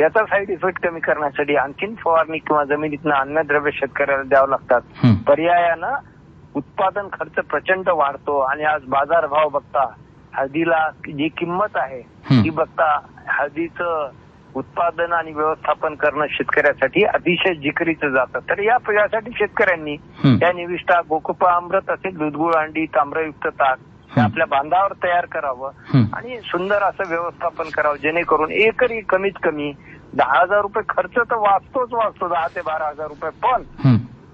याचा 0.00 0.24
साईड 0.24 0.50
इफेक्ट 0.50 0.86
कमी 0.86 1.00
करण्यासाठी 1.00 1.56
आणखीन 1.56 1.94
फवारणी 1.94 2.38
किंवा 2.38 2.64
जमिनीतनं 2.64 3.14
अन्नद्रव्य 3.14 3.70
शेतकऱ्याला 3.74 4.22
द्यावं 4.22 4.48
लागतात. 4.48 4.80
पर्यायानं 5.26 5.94
उत्पादन 6.54 7.06
खर्च 7.12 7.46
प्रचंड 7.46 7.88
वाढतो 7.88 8.38
आणि 8.38 8.64
आज 8.64 8.82
बाजारभाव 8.88 9.48
बघता 9.48 9.92
हळदीला 10.36 10.90
जी 11.06 11.28
किंमत 11.28 11.76
आहे. 11.76 12.00
ती 12.44 12.50
बघता 12.50 13.00
हळदीचं 13.28 14.10
उत्पादन 14.54 15.12
आणि 15.12 15.32
व्यवस्थापन 15.32 15.94
करणं 15.94 16.26
शेतकऱ्यासाठी 16.30 17.04
अतिशय 17.04 17.54
जिकरीचं 17.54 18.08
जातं 18.08 18.38
तर 18.38 18.58
या 18.58 18.76
यासाठी 18.94 19.30
शेतकऱ्यांनी. 19.34 19.96
त्या 20.38 20.52
निविष्ठा 20.52 21.00
गोकुपा 21.08 21.54
अमृत 21.54 21.90
असेल 21.90 22.16
दूधगुळ 22.16 22.52
अंडी 22.54 22.86
ताम्रयुक्त 22.86 23.46
ताक. 23.46 23.78
आपल्या 24.18 24.46
बांधावर 24.46 24.92
तयार 24.92 25.26
करावं. 25.26 25.70
आणि 26.16 26.40
सुंदर 26.40 26.82
असं 26.82 27.08
व्यवस्थापन 27.08 27.64
करावं 27.74 27.96
जेणेकरून 27.96 28.50
एकरी 28.50 29.00
कमीत 29.00 29.32
कमी 29.42 29.72
दहा 30.16 30.42
हजार 30.42 30.60
रुपये 30.60 30.84
खर्च 30.88 31.10
तर 31.10 31.36
वाचतोच 31.36 31.92
वाचतो 31.92 32.28
दहा 32.28 32.46
ते 32.46 32.60
बारा 32.60 32.88
हजार 32.88 33.08
रुपये 33.08 33.30
पण. 33.30 33.62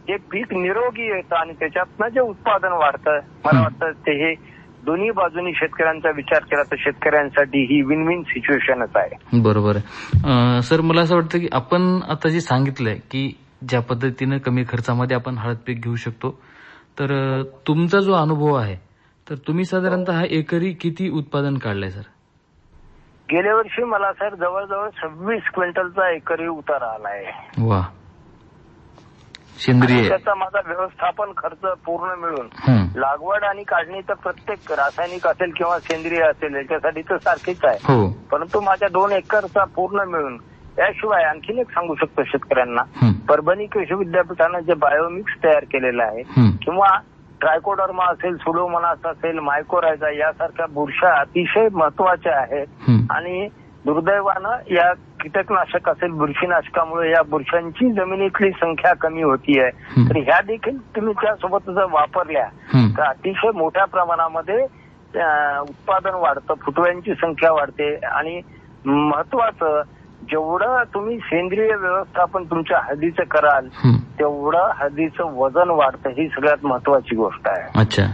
जे 0.09 0.17
पीक 0.17 0.53
निरोगी 0.53 1.03
येतं 1.03 1.37
आणि 1.37 1.53
त्याच्यातनं 1.53 2.09
जे 2.09 2.21
उत्पादन 2.21 2.73
वाढतं 2.73 3.19
मला. 3.45 3.61
वाटतं 3.61 3.91
ते 3.91 4.13
हे 4.13 4.56
दोन्ही 4.87 5.11
बाजूनी 5.11 5.53
शेतकऱ्यांचा 5.55 6.11
विचार 6.11 6.43
केला 6.43 6.63
तर 6.63 6.77
शेतकऱ्यांसाठी 6.79 7.63
ही 7.65 7.83
विन 7.83 8.09
विन 8.09 8.23
सिच्युएशनच 8.23 8.91
आहे. 8.95 9.41
बरोबर 9.43 9.77
आहे. 9.77 9.83
सर 10.63 10.81
मला 10.81 11.01
असं 11.01 11.15
वाटतं 11.15 11.39
की 11.39 11.49
आपण 11.53 12.01
आता 12.11 12.29
जे 12.29 12.41
सांगितलंय 12.41 12.97
की 12.97 13.37
ज्या 13.69 13.81
पद्धतीनं 13.81 14.39
कमी 14.39 14.63
खर्चामध्ये 14.63 15.17
आपण 15.17 15.39
हळद 15.39 15.57
पीक 15.67 15.83
घेऊ 15.83 15.97
शकतो 15.97 16.41
तर 17.01 17.43
तुमचा 17.69 18.01
जो 18.01 18.13
अनुभव 18.13 18.55
आहे 18.55 18.77
तर 19.31 19.35
तुम्ही 19.35 19.65
साधारणतः 19.65 20.23
एकरी 20.31 20.73
किती 20.73 21.09
उत्पादन 21.09 21.55
काढलंय 21.55 21.91
सर? 21.91 22.03
गेल्या 23.33 23.55
वर्षी 23.55 23.85
मला 23.85 24.13
सर 24.13 24.35
जवळजवळ 24.35 24.89
सव्वीस 24.89 25.43
क्विंटलचा 25.55 26.17
एकरी 26.17 26.47
उतारा 26.47 26.95
आलाय. 26.95 27.25
वा. 27.59 27.77
आणि 27.77 28.06
सेंद्रिय 29.59 30.09
त्याचा 30.09 30.35
माझा 30.35 30.61
व्यवस्थापन 30.67 31.33
खर्च 31.37 31.67
पूर्ण 31.87 32.15
मिळून. 32.19 32.49
लागवड 32.97 33.45
आणि 33.45 33.63
काढणी 33.63 34.01
तर 34.01 34.15
प्रत्येक 34.15 34.73
रासायनिक 34.73 35.27
असेल 35.27 35.51
किंवा 35.57 35.79
सेंद्रिय 35.79 36.23
असेल 36.23 36.55
याच्यासाठी 36.55 37.03
तर 37.03 37.17
सारखीच 37.17 37.65
आहे 37.65 37.79
हो 37.85 38.07
परंतु 38.31 38.61
माझ्या 38.61 38.89
दोन 38.89 39.13
एकरचा 39.13 39.65
पूर्ण 39.65 40.09
मिळून 40.09 40.39
याशिवाय 40.79 41.25
आणखीन 41.25 41.59
एक 41.59 41.71
सांगू 41.71 41.95
शकतो 41.95 42.25
शेतकऱ्यांना. 42.25 42.83
परभणी 43.29 43.67
कृषी 43.67 43.95
विद्यापीठानं 43.95 44.59
जे 44.59 44.75
बायोमिक्स 44.75 45.33
तयार 45.45 45.65
केलेलं 45.65 46.03
आहे. 46.03 46.23
किंवा 46.65 46.99
ट्रायकोडर्मा 47.41 48.05
असेल 48.05 48.37
सुडोमोनास 48.37 48.99
असेल 49.05 49.39
मायकोरायझा 49.39 50.11
यासारख्या 50.11 50.67
बुरशा 50.67 51.21
अतिशय 51.21 51.69
महत्त्वाच्या 51.73 52.39
आहेत. 52.39 52.67
आणि 53.11 53.49
दुर्दैवानं 53.87 54.73
या 54.75 54.93
कीटकनाशक 55.23 55.89
असेल 55.89 56.11
बुरशीनाशकामुळे 56.11 57.11
या 57.11 57.23
बुरशांची 57.23 57.93
जमिनीतली 57.93 58.51
संख्या 58.51 58.95
कमी 58.95 59.23
होतीये 59.23 59.67
हं. 59.67 60.09
तर 60.09 60.17
ह्या 60.17 60.41
देखील 60.41 60.79
तुम्ही 60.97 61.15
त्यासोबत 61.15 61.71
जर 61.71 61.85
वापरल्या. 61.85 62.47
तर 62.97 63.03
अतिशय 63.03 63.51
मोठ्या 63.55 63.85
प्रमाणामध्ये 63.85 64.57
उत्पादन 65.61 66.15
वाढतं 66.15 66.55
फुटव्यांची 66.55 67.15
संख्या 67.15 67.53
वाढते 67.53 67.95
आणि 67.95 68.41
महत्वाचं 68.87 69.83
जेवढं 70.23 70.83
तुम्ही 70.95 71.19
सेंद्रिय 71.19 71.75
व्यवस्थापन 71.77 72.45
तुमच्या 72.45 72.79
हळदीचं 72.79 73.23
कराल. 73.23 73.69
तेवढं 74.19 74.71
हळदीचं 74.75 75.25
वजन 75.25 75.71
वाढतं 75.71 76.11
ही 76.11 76.29
सगळ्यात 76.29 76.65
महत्वाची 76.65 77.17
गोष्ट 77.17 77.49
आहे 77.49 77.81
अच्छा 77.81 78.07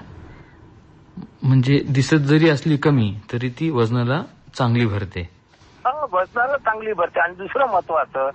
म्हणजे 1.43 1.79
दिसत 1.95 2.17
जरी 2.17 2.49
असली 2.49 2.77
कमी 2.77 3.15
तरी 3.33 3.49
ती 3.49 3.71
वजनाला 3.71 4.23
चांगली 4.55 4.87
भरते 4.87 5.42
हा, 5.87 6.07
वजनाला 6.13 6.57
चांगली 6.57 6.93
भरते. 6.93 7.21
आणि 7.21 7.35
दुसरं 7.35 7.67
महत्वाचं 7.67 8.31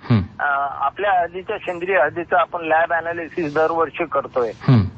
आपल्या 0.86 1.20
हळदीच्या 1.20 1.58
सेंद्रिय 1.58 1.98
हळदीचं 1.98 2.36
आपण 2.36 2.64
लॅब 2.64 2.92
अनालिसिस 2.92 3.54
दरवर्षी 3.54 4.04
करतोय. 4.12 4.52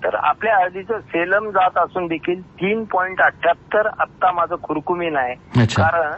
तर 0.05 0.15
आपल्या 0.15 0.57
हळदीचं 0.57 0.99
सेलम 1.01 1.51
जात 1.51 1.79
असून 1.79 2.07
देखील 2.07 2.43
तीन 2.43 2.85
पॉईंट 2.85 3.21
अठ्याहत्तर 3.23 3.87
आत्ता 3.87 4.33
माझं 4.33 4.55
खुरकुमीन 4.63 5.17
आहे. 5.17 5.35
कारण 5.83 6.13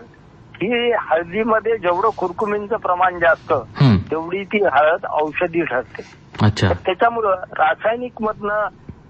ही 0.62 0.92
हळदीमध्ये 0.92 1.78
जेवढं 1.78 2.10
कुरकुमींचं 2.16 2.76
प्रमाण 2.76 3.18
जास्त. 3.18 3.52
तेवढी 4.10 4.44
ती 4.44 4.64
हळद 4.64 5.06
औषधी 5.10 5.62
ठरते. 5.64 6.02
तर 6.68 6.74
त्याच्यामुळं 6.86 7.34
रासायनिक 7.58 8.12
मधनं 8.20 8.66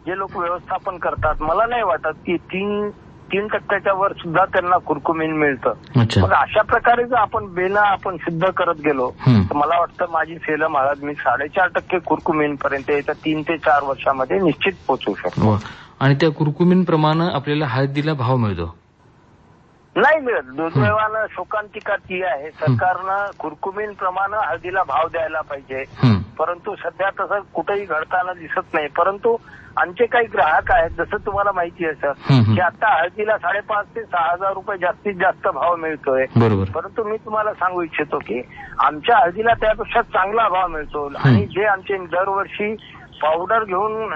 जे 0.07 0.19
लोक 0.19 0.37
व्यवस्थापन 0.37 0.97
करतात 0.99 1.35
मला 1.41 1.67
नाही 1.67 1.83
वाटत 1.83 2.17
की 2.27 2.37
तीन 2.37 2.91
तीन 3.33 3.47
टक्क्याच्या 3.47 3.93
वर 3.93 4.13
सुद्धा 4.13 4.45
त्यांना 4.45 4.77
कुरकुमीन 4.79 5.33
मिळतं 5.33 5.73
मग 5.97 6.33
अशा 6.33 6.63
प्रकारे 6.63 7.05
जर 7.05 7.17
आपण 7.17 7.47
बेना 7.55 7.81
आपण 7.81 8.17
सिद्ध 8.17 8.51
करत 8.57 8.81
गेलो. 8.85 9.11
तर 9.29 9.57
मला 9.57 9.79
वाटतं 9.79 10.11
माझी 10.11 10.35
सेलम 10.35 10.77
हळद 10.77 11.03
मी 11.03 11.15
साडेचार 11.15 11.69
टक्के 11.75 11.99
कुरकुमीन 11.99 12.55
पर्यंत 12.55 12.91
येत्या 12.91 13.15
तीन 13.15 13.43
ते 13.43 13.57
चार 13.57 13.83
वर्षामध्ये 13.83 14.39
निश्चित 14.41 14.73
पोहोचू 14.87 15.15
शकतो. 15.15 15.59
आणि 16.01 16.15
त्या 16.15 16.31
कुरकुमीन 16.31 16.85
प्रमाणे 16.85 17.25
आपल्याला 17.35 17.67
हळदीला 17.67 18.13
भाव 18.13 18.37
मिळतो 18.37 18.75
नाही 19.97 20.21
मिळत. 20.21 20.43
दुर्दैवानं 20.43 21.27
शोकांतिका 21.31 21.97
ती 21.97 22.23
आहे. 22.25 22.51
सरकारनं 22.51 23.31
कुरकुमीन 23.39 23.93
प्रमाणे 23.93 24.47
हळदीला 24.47 24.83
भाव 24.83 25.09
द्यायला 25.09 25.41
पाहिजे. 25.41 25.85
परंतु 26.39 26.75
सध्या 26.75 27.11
तसं 27.21 27.41
कुठेही 27.55 27.85
घडताना 27.85 28.33
दिसत 28.33 28.75
नाही. 28.75 28.89
परंतु 28.89 29.37
आमचे 29.77 30.07
काही 30.07 30.27
ग्राहक 30.27 30.73
आहेत 30.73 30.91
जसं 30.91 31.17
तुम्हाला 31.27 31.53
माहिती 31.53 31.85
आहे 31.85 31.95
सर. 31.95 32.13
की 32.55 32.61
आता 32.61 33.01
हळदीला 33.01 33.39
साडेपाच 33.39 33.87
ते 33.87 34.03
सहा 34.03 34.33
हजार 34.33 34.53
रुपये 34.53 34.79
जास्तीत 34.79 35.15
जास्त 35.15 35.49
भाव 35.49 35.77
मिळतोय. 35.77 36.25
बरोबर. 36.37 36.65
परंतु 36.65 37.05
मी 37.05 37.17
तुम्हाला 37.17 37.53
सांगू 37.53 37.83
इच्छितो 37.83 38.19
की 38.19 38.43
आमच्या 38.79 39.17
हळदीला 39.19 39.55
त्यापेक्षा 39.55 40.03
चांगला 40.03 40.49
भाव 40.49 40.69
मिळतो. 40.69 41.13
आणि 41.25 41.47
जे 41.47 41.65
आमचे 41.65 41.97
दरवर्षी 41.97 42.77
पावडर 43.23 43.65
घेऊन 43.65 44.09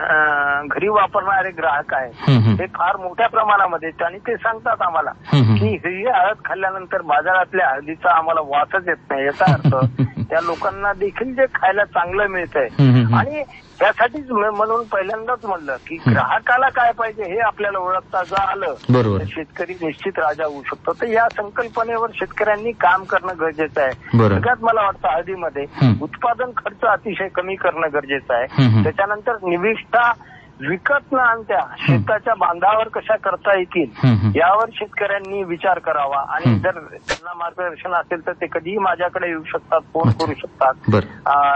घरी 0.69 0.89
वापरणारे 0.89 1.51
ग्राहक 1.51 1.95
आहेत. 1.95 2.13
ते 2.59 2.67
फार 2.67 2.97
मोठ्या 2.97 3.29
प्रमाणामध्ये 3.29 3.91
आणि 4.05 4.19
ते 4.19 4.37
सांगतात 4.37 4.83
आम्हाला. 4.83 5.11
की 5.59 5.69
ही 5.85 6.07
हळद 6.07 6.37
खाल्ल्यानंतर 6.45 7.03
बाजारातल्या 7.03 7.69
हळदीचा 7.69 8.11
आम्हाला 8.11 8.41
वासच 8.41 8.89
येत 8.89 9.11
नाही 9.11 9.27
याचा 9.27 9.53
अर्थ 9.53 9.75
त्या 10.31 10.41
लोकांना 10.41 10.93
देखील 10.93 11.35
जे 11.35 11.47
खायला 11.55 11.85
चांगलं 11.85 12.27
मिळतंय. 12.27 12.69
आणि 13.17 13.43
त्यासाठीच 13.81 14.31
म- 14.31 14.57
म्हणून 14.57 14.85
पहिल्यांदाच 14.87 15.39
म्हणलं 15.45 15.77
की 15.87 15.97
ग्राहकाला 16.11 16.69
काय 16.69 16.93
पाहिजे 16.93 17.23
हे 17.23 17.39
आपल्याला 17.39 17.79
ओळखता 17.79 18.23
जर 18.25 18.37
आलं 18.37 18.75
बरोबर. 18.89 19.19
तर 19.19 19.25
शेतकरी 19.29 19.75
निश्चित 19.75 20.19
राजा 20.19 20.45
होऊ 20.47 20.63
शकतो 20.67 20.93
तर 20.93 21.07
या 21.07 21.29
संकल्पनेवर 21.37 22.11
शेतकऱ्यांनी 22.15 22.73
काम 22.73 23.05
करणं 23.05 23.33
गरजेचं 23.41 23.83
आहे. 23.83 23.93
सगळ्यात 24.37 24.57
मला 24.61 24.83
वाटतं 24.83 25.09
हळदीमध्ये. 25.09 25.67
उत्पादन 26.01 26.51
खर्च 26.57 26.81
अतिशय 26.83 27.29
कमी 27.29 27.55
करणं 27.55 27.89
गरजेचं 27.93 28.35
आहे. 28.35 28.47
त्याच्यानंतर 28.83 29.33
निविष्ठा 29.43 30.13
विकत 30.61 31.13
न 31.13 31.17
आणत्या 31.19 31.75
शेताच्या 31.79 32.35
बांधावर 32.35 32.89
कशा 32.89 33.17
करता 33.17 33.59
येतील. 33.59 33.91
यावर 34.37 34.69
शेतकऱ्यांनी 34.73 35.43
विचार 35.43 35.79
करावा. 35.79 36.25
आणि. 36.29 36.59
जर 36.59 36.71
त्यांना 36.71 37.35
मार्गदर्शन 37.35 37.93
असेल 37.93 38.27
तर 38.27 38.33
ते 38.33 38.47
कधीही 38.53 38.79
माझ्याकडे 38.79 39.29
येऊ 39.29 39.43
शकतात 39.47 39.81
फोन 39.81 40.11
करू 40.11 40.35
शकतात. 40.35 40.75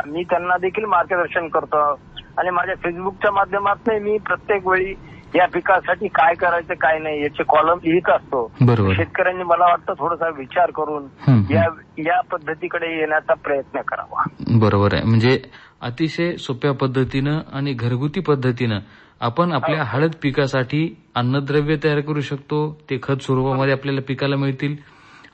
मी 0.07 0.25
त्यांना 0.25 0.57
देखील 0.57 0.85
मार्गदर्शन 0.85 1.49
करतो. 1.49 2.01
आणि 2.39 2.51
माझ्या 2.51 2.75
फेसबुकच्या 2.75 3.33
माध्यमातून 3.33 3.99
मी 3.99 4.19
प्रत्येक 4.19 4.67
वेळी 4.67 4.95
या 5.35 5.47
पिकासाठी 5.55 6.09
काय 6.09 6.35
करायचं 6.35 6.75
काय 6.75 6.99
नाही 6.99 7.23
याचे 7.23 7.43
कॉलम 7.49 7.79
लिहित 7.85 8.11
असतो. 8.11 8.53
शेतकऱ्यांनी 8.95 9.43
मला 9.43 9.65
वाटतं 9.65 9.93
थोडासा 9.99 10.29
विचार 10.29 10.71
करून. 10.71 11.03
या 11.51 11.65
या 11.99 12.21
पद्धतीकडे 12.21 12.99
येण्याचा 12.99 13.35
प्रयत्न 13.35 13.81
करावा. 13.81 14.23
बरोबर 14.57 14.89
आहे. 14.93 15.03
म्हणजे 15.03 15.43
अतिशय 15.81 16.37
सोप्या 16.37 16.73
पद्धतीनं 16.73 17.41
आणि 17.53 17.73
घरगुती 17.73 18.21
पद्धतीनं 18.21 18.79
आपण 19.21 19.53
आपल्या 19.53 19.83
हळद 19.85 20.11
पिकासाठी 20.23 20.97
अन्नद्रव्य 21.15 21.77
तयार 21.85 22.01
करू 22.01 22.21
शकतो 22.21 22.79
ते 22.91 22.99
खत 23.03 23.23
स्वरूपामध्ये 23.23 23.73
आपल्याला 23.73 24.01
पिकाला 24.09 24.37
मिळतील 24.37 24.77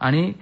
आणि 0.01 0.33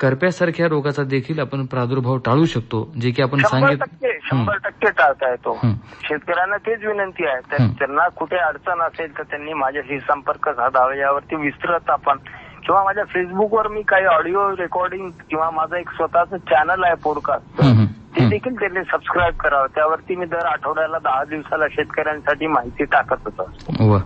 करप्यासारख्या 0.00 0.68
रोगाचा 0.68 1.02
देखील 1.02 1.40
आपण 1.40 1.66
प्रादुर्भाव 1.66 2.16
टाळू 2.16 2.44
शकतो 2.44 2.92
जे 3.00 3.10
की 3.10 3.22
आपण 3.22 3.38
सांगितलं 3.38 4.08
शंभर 4.22 4.56
टक्के 4.56 4.90
टाळता 4.90 5.30
येतो. 5.30 5.58
हं. 5.64 5.72
शेतकऱ्यांना 6.02 6.56
तेच 6.56 6.84
विनंती 6.84 7.26
आहे 7.26 7.40
तर 7.52 7.62
हं. 7.62 7.68
त्यांना 7.68 8.08
कुठे 8.08 8.36
अडचण 8.36 8.80
असेल 8.80 9.18
तर 9.18 9.22
त्यांनी 9.22 9.52
माझ्याशी 9.52 10.00
संपर्क 10.00 10.48
साधावा 10.48 10.94
यावरती 10.94 11.36
विस्तृत 11.36 11.90
आपण 11.90 12.18
किंवा 12.66 12.84
माझ्या 12.84 13.04
फेसबुकवर 13.04 13.68
मी 13.68 13.82
काही 13.82 14.04
ऑडिओ 14.04 14.50
रेकॉर्डिंग 14.50 15.10
किंवा 15.30 15.50
माझं 15.50 15.76
एक 15.76 15.90
स्वतःचं 15.90 16.36
चॅनल 16.36 16.84
आहे 16.84 16.94
पॉडकास्ट 16.94 17.62
हं. 18.10 18.18
ते. 18.20 18.28
देखील 18.28 18.54
त्यांनी 18.54 18.80
सबस्क्राईब 18.82 19.34
करावं 19.34 19.66
त्यावरती 19.66 20.16
मी 20.16 20.26
दर 20.26 20.46
आठवड्याला 20.46 20.98
दहा 20.98 21.22
दिवसाला 21.24 21.66
शेतकऱ्यांसाठी 21.70 22.46
माहिती 22.46 22.84
टाकत 22.84 23.26
होतो 23.26 23.90
वा 23.90 23.98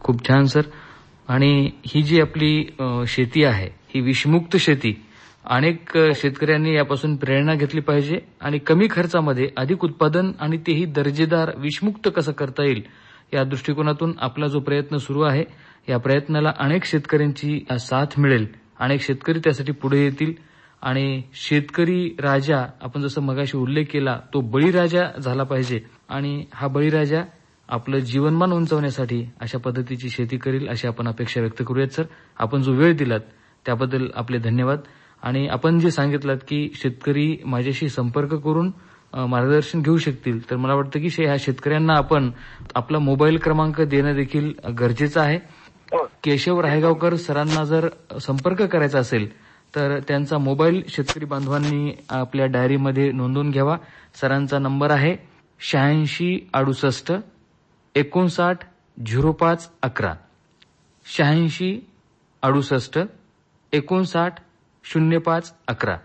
खूप 0.00 0.28
छान 0.28 0.44
सर 0.44 0.60
आणि 1.28 1.70
ही 1.86 2.02
जी 2.02 2.20
आपली 2.20 2.52
शेती 3.06 3.44
आहे 3.44 3.68
ही 3.94 4.00
विषमुक्त 4.00 4.56
शेती 4.56 4.94
अनेक 5.44 5.96
शेतकऱ्यांनी 6.14 6.74
यापासून 6.74 7.16
प्रेरणा 7.16 7.54
घेतली 7.54 7.80
पाहिजे 7.80 8.18
आणि 8.40 8.58
कमी 8.58 8.86
खर्चामध्ये 8.90 9.48
अधिक 9.56 9.84
उत्पादन 9.84 10.30
आणि 10.40 10.56
तेही 10.56 10.84
दर्जेदार 10.84 11.50
विषमुक्त 11.56 12.08
कसं 12.16 12.32
करता 12.32 12.64
येईल 12.64 12.82
या 13.32 13.44
दृष्टिकोनातून 13.44 14.12
आपला 14.20 14.46
जो 14.46 14.60
प्रयत्न 14.60 14.96
सुरू 14.96 15.22
आहे 15.22 15.44
या 15.88 15.98
प्रयत्नाला 15.98 16.52
अनेक 16.58 16.84
शेतकऱ्यांची 16.84 17.64
साथ 17.80 18.18
मिळेल 18.18 18.46
अनेक 18.80 19.00
शेतकरी 19.00 19.38
त्यासाठी 19.38 19.72
पुढे 19.72 20.02
येतील 20.04 20.32
आणि 20.82 21.22
शेतकरी 21.34 22.16
राजा 22.20 22.64
आपण 22.82 23.00
जसं 23.00 23.22
मगाशी 23.22 23.56
उल्लेख 23.56 23.84
केला 23.92 24.20
तो 24.34 24.40
बळीराजा 24.40 25.20
झाला 25.20 25.42
पाहिजे. 25.42 25.80
आणि 26.08 26.44
हा 26.54 26.68
बळीराजा 26.68 27.22
आपलं 27.68 27.98
जीवनमान 27.98 28.52
उंचवण्यासाठी 28.52 29.30
अशा 29.40 29.58
पद्धतीची 29.58 30.10
शेती 30.10 30.36
करील 30.36 30.68
अशी 30.68 30.86
आपण 30.88 31.08
अपेक्षा 31.08 31.40
व्यक्त 31.40 31.62
करूयात 31.66 31.88
सर. 31.88 32.02
आपण 32.38 32.62
जो 32.62 32.72
वेळ 32.72 32.96
दिलात 32.96 33.20
त्याबद्दल 33.66 34.06
आपले 34.14 34.38
धन्यवाद. 34.38 34.78
आणि 35.22 35.48
आपण 35.48 35.78
जे 35.78 35.90
सांगितलं 35.90 36.36
की 36.36 36.70
शेतकरी 36.74 37.38
माझ्याशी 37.44 37.88
संपर्क 37.88 38.34
करून 38.34 38.70
मार्गदर्शन 39.28 39.82
घेऊ 39.82 39.96
शकतील 39.96 40.50
तर 40.50 40.56
मला 40.56 40.74
वाटतं 40.74 41.00
की 41.00 41.10
शे- 41.10 41.26
ह्या 41.26 41.36
शेतकऱ्यांना 41.40 41.94
आपण 41.94 42.30
आपला 42.74 42.98
मोबाईल 42.98 43.38
क्रमांक 43.38 43.80
देणं 43.80 44.14
देखील 44.14 44.52
गरजेचं 44.78 45.20
आहे. 45.20 45.38
हो. 45.92 46.08
केशव 46.24 46.60
रायगावकर 46.60 47.14
सरांना 47.14 47.64
जर 47.64 47.88
संपर्क 48.20 48.62
करायचा 48.62 48.98
असेल 48.98 49.28
तर 49.76 49.98
त्यांचा 50.08 50.38
मोबाईल 50.38 50.82
शेतकरी 50.88 51.24
बांधवांनी 51.24 51.92
आपल्या 52.10 52.46
डायरीमध्ये 52.46 53.12
नोंदवून 53.12 53.50
घ्यावा. 53.50 53.76
सरांचा 54.14 54.58
नंबर 54.58 54.90
आहे 54.90 55.16
शहाऐंशी 55.60 56.48
अडुसष्ट 56.54 57.12
एकोणसाठ 57.94 58.58
झिरो 59.06 59.32
पाच 59.32 59.70
अकरा. 59.82 60.14
शहाऐंशी 61.16 61.80
अडुसष्ट 62.42 62.98
एकोणसाठ 63.72 64.34
शून्य 64.84 65.18
पाच 65.18 65.54
अकरा. 65.68 65.96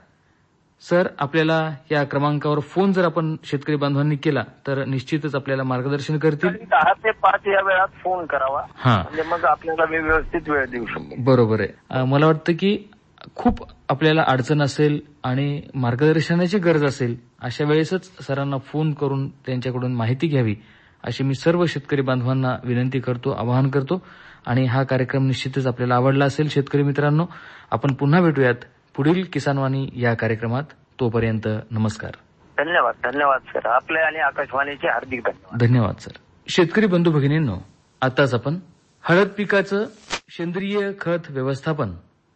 सर 0.81 1.07
आपल्याला 1.19 1.75
या 1.91 2.03
क्रमांकावर 2.03 2.59
फोन 2.59 2.91
जर 2.91 3.05
आपण 3.05 3.35
शेतकरी 3.43 3.75
बांधवांनी 3.75 4.15
केला 4.15 4.43
तर 4.67 4.85
निश्चितच 4.85 5.35
आपल्याला 5.35 5.63
मार्गदर्शन 5.63 6.17
करतील. 6.17 6.49
दहा 6.49 6.93
ते 6.93 7.11
पाच 7.11 7.39
या 7.47 7.65
वेळात 7.65 7.87
फोन 7.87 8.25
करावा. 8.25 8.63
हा. 8.75 8.97
म्हणजे 8.97 9.23
मग 9.23 9.43
आपल्याला 9.43 9.85
मी 9.85 9.97
व्यवस्थित 9.97 10.49
वेळ 10.49 10.65
देऊ 10.65 10.85
शकतो. 10.85 11.15
बरोबर 11.17 11.61
आहे. 11.61 12.03
मला 12.03 12.25
वाटतं 12.25 12.53
की 12.53 12.89
खूप 13.35 13.71
आपल्याला 13.89 14.23
अडचण 14.27 14.61
असेल 14.61 14.99
आणि 15.23 15.61
मार्गदर्शनाची 15.75 16.57
गरज 16.57 16.85
असेल 16.85 17.15
अशा 17.41 17.65
वेळेसच 17.65 18.25
सरांना 18.27 18.57
फोन 18.57 18.93
करून 18.93 19.29
त्यांच्याकडून 19.29 19.93
माहिती 19.93 20.27
घ्यावी 20.27 20.55
अशी 21.03 21.23
मी 21.23 21.35
सर्व 21.35 21.65
शेतकरी 21.65 22.01
बांधवांना 22.01 22.55
विनंती 22.63 22.99
करतो 22.99 23.31
आवाहन 23.31 23.69
करतो. 23.69 24.05
आणि 24.45 24.65
हा 24.65 24.83
कार्यक्रम 24.83 25.27
निश्चितच 25.27 25.67
आपल्याला 25.67 25.95
आवडला 25.95 26.25
असेल 26.25 26.49
शेतकरी 26.49 26.83
मित्रांनो. 26.83 27.25
आपण 27.71 27.93
पुन्हा 27.93 28.21
भेटूयात. 28.21 28.55
पुढील 28.95 29.23
किसानवाणी 29.33 29.89
या 29.95 30.13
कार्यक्रमात. 30.13 30.63
तोपर्यंत 30.99 31.47
नमस्कार. 31.71 32.11
धन्यवाद 32.57 32.95
धन्यवाद 33.03 33.39
सर. 33.47 33.69
आपले 33.69 33.99
आणि 33.99 34.19
आकाशवाणीचे 34.19 34.87
हार्दिक 34.87 35.19
धन्यवाद. 35.19 35.59
धन्यवाद 35.59 35.95
सर. 35.99 36.11
शेतकरी 36.47 36.87
बंधू 36.87 37.11
भगिनींनो 37.11 37.57
आताच 38.01 38.33
आपण 38.33 38.59
हळद 39.01 39.27
पिकाचं 39.27 39.85
सेंद्रिय 40.29 40.91
खत 41.01 41.19
व्यवस्थापन 41.29 41.91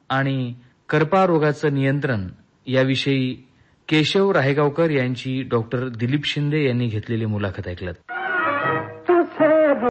आणि 0.09 0.53
कर्पारोगाचं 0.89 1.73
नियंत्रण 1.73 2.27
याविषयी 2.67 3.33
केशव 3.89 4.31
राहेगावकर 4.31 4.89
यांची 4.89 5.41
डॉक्टर 5.43 5.87
दिलीप 5.89 6.25
शिंदे 6.25 6.63
यांनी 6.65 6.87
घेतलेली 6.87 7.25
मुलाखत 7.25 7.67
ऐकलं 7.67 7.91